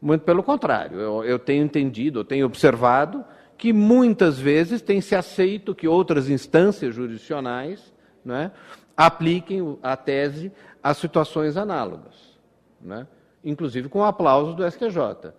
Muito 0.00 0.26
pelo 0.26 0.42
contrário, 0.42 1.00
eu, 1.00 1.24
eu 1.24 1.38
tenho 1.38 1.64
entendido, 1.64 2.20
eu 2.20 2.24
tenho 2.24 2.44
observado 2.44 3.24
que 3.56 3.72
muitas 3.72 4.38
vezes 4.38 4.82
tem 4.82 5.00
se 5.00 5.14
aceito 5.14 5.74
que 5.74 5.88
outras 5.88 6.28
instâncias 6.28 6.94
jurisdicionais 6.94 7.94
né, 8.22 8.52
apliquem 8.94 9.78
a 9.82 9.96
tese 9.96 10.52
a 10.82 10.92
situações 10.92 11.56
análogas, 11.56 12.38
né, 12.78 13.06
inclusive 13.42 13.88
com 13.88 14.04
aplausos 14.04 14.54
do 14.54 14.70
STJ. 14.70 15.32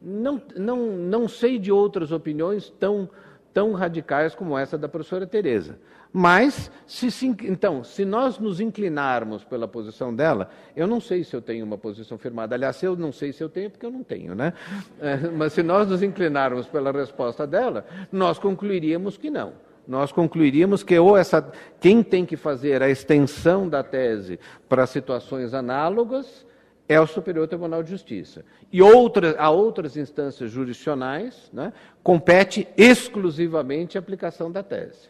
Não, 0.00 0.40
não, 0.56 0.96
não 0.96 1.28
sei 1.28 1.58
de 1.58 1.72
outras 1.72 2.12
opiniões 2.12 2.70
tão, 2.78 3.08
tão 3.52 3.72
radicais 3.72 4.34
como 4.34 4.56
essa 4.56 4.76
da 4.76 4.88
professora 4.88 5.26
Tereza. 5.26 5.78
Mas, 6.12 6.70
se, 6.86 7.10
se, 7.10 7.26
então, 7.26 7.84
se 7.84 8.04
nós 8.04 8.38
nos 8.38 8.58
inclinarmos 8.58 9.44
pela 9.44 9.68
posição 9.68 10.14
dela, 10.14 10.48
eu 10.74 10.86
não 10.86 10.98
sei 10.98 11.22
se 11.22 11.36
eu 11.36 11.42
tenho 11.42 11.64
uma 11.64 11.76
posição 11.76 12.16
firmada. 12.16 12.54
Aliás, 12.54 12.82
eu 12.82 12.96
não 12.96 13.12
sei 13.12 13.32
se 13.34 13.42
eu 13.42 13.50
tenho, 13.50 13.70
porque 13.70 13.84
eu 13.84 13.90
não 13.90 14.02
tenho, 14.02 14.34
né? 14.34 14.54
É, 14.98 15.16
mas 15.36 15.52
se 15.52 15.62
nós 15.62 15.86
nos 15.86 16.02
inclinarmos 16.02 16.66
pela 16.66 16.90
resposta 16.90 17.46
dela, 17.46 17.84
nós 18.10 18.38
concluiríamos 18.38 19.18
que 19.18 19.28
não. 19.28 19.52
nós 19.86 20.10
concluiríamos 20.10 20.82
que 20.82 20.98
ou 20.98 21.16
essa, 21.18 21.52
quem 21.78 22.02
tem 22.02 22.24
que 22.24 22.36
fazer 22.36 22.82
a 22.82 22.88
extensão 22.88 23.68
da 23.68 23.82
tese 23.82 24.40
para 24.68 24.86
situações 24.86 25.52
análogas 25.52 26.46
é 26.88 27.00
o 27.00 27.06
Superior 27.06 27.48
Tribunal 27.48 27.82
de 27.82 27.90
Justiça. 27.90 28.44
E 28.72 28.80
a 28.80 29.50
outras 29.50 29.96
instâncias 29.96 30.50
jurisdicionais 30.50 31.50
né, 31.52 31.72
compete 32.02 32.68
exclusivamente 32.76 33.98
a 33.98 34.00
aplicação 34.00 34.50
da 34.50 34.62
tese. 34.62 35.08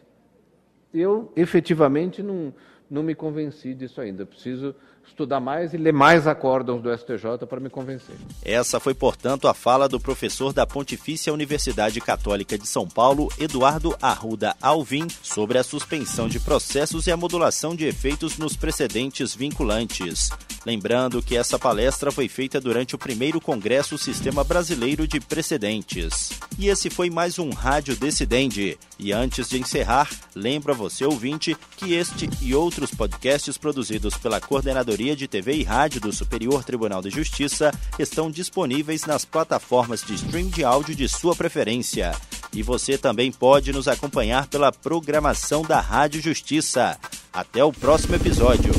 Eu, 0.93 1.31
efetivamente, 1.35 2.23
não, 2.23 2.53
não 2.89 3.03
me 3.03 3.13
convenci 3.13 3.73
disso 3.73 4.01
ainda. 4.01 4.25
Preciso 4.25 4.75
estudar 5.07 5.39
mais 5.39 5.73
e 5.73 5.77
ler 5.77 5.93
mais 5.93 6.27
acórdãos 6.27 6.81
do 6.81 6.95
STJ 6.95 7.45
para 7.47 7.59
me 7.59 7.69
convencer. 7.69 8.15
Essa 8.43 8.79
foi, 8.79 8.93
portanto, 8.93 9.47
a 9.47 9.53
fala 9.53 9.89
do 9.89 9.99
professor 9.99 10.53
da 10.53 10.65
Pontifícia 10.65 11.33
Universidade 11.33 11.99
Católica 12.01 12.57
de 12.57 12.67
São 12.67 12.87
Paulo, 12.87 13.29
Eduardo 13.39 13.95
Arruda 14.01 14.55
Alvim, 14.61 15.07
sobre 15.23 15.57
a 15.57 15.63
suspensão 15.63 16.27
de 16.27 16.39
processos 16.39 17.07
e 17.07 17.11
a 17.11 17.17
modulação 17.17 17.75
de 17.75 17.85
efeitos 17.85 18.37
nos 18.37 18.55
precedentes 18.55 19.33
vinculantes. 19.33 20.29
Lembrando 20.65 21.21
que 21.21 21.37
essa 21.37 21.57
palestra 21.57 22.11
foi 22.11 22.27
feita 22.27 22.59
durante 22.59 22.93
o 22.93 22.97
primeiro 22.97 23.39
Congresso 23.39 23.97
Sistema 23.97 24.43
Brasileiro 24.43 25.07
de 25.07 25.19
Precedentes. 25.19 26.31
E 26.59 26.67
esse 26.67 26.89
foi 26.89 27.09
mais 27.09 27.39
um 27.39 27.51
Rádio 27.51 27.95
Decidente. 27.95 28.77
E 28.99 29.13
antes 29.13 29.47
de 29.47 29.59
encerrar, 29.59 30.09
lembro 30.35 30.73
a 30.73 30.75
você, 30.75 31.05
ouvinte, 31.05 31.55
que 31.77 31.93
este 31.93 32.29
e 32.41 32.53
outros 32.53 32.91
podcasts 32.91 33.57
produzidos 33.57 34.15
pela 34.17 34.41
Coordenadoria 34.41 34.96
de 34.97 35.27
TV 35.27 35.53
e 35.57 35.63
Rádio 35.63 36.01
do 36.01 36.11
Superior 36.11 36.63
Tribunal 36.63 37.01
de 37.01 37.11
Justiça 37.11 37.71
estão 37.99 38.31
disponíveis 38.31 39.05
nas 39.05 39.23
plataformas 39.23 40.01
de 40.01 40.15
stream 40.15 40.47
de 40.47 40.63
áudio 40.63 40.95
de 40.95 41.07
sua 41.07 41.35
preferência. 41.35 42.13
E 42.51 42.63
você 42.63 42.97
também 42.97 43.31
pode 43.31 43.71
nos 43.71 43.87
acompanhar 43.87 44.47
pela 44.47 44.71
programação 44.71 45.61
da 45.61 45.79
Rádio 45.79 46.21
Justiça. 46.21 46.97
Até 47.31 47.63
o 47.63 47.71
próximo 47.71 48.15
episódio. 48.15 48.71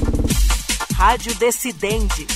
Rádio 0.96 1.34
Decidente 1.36 2.26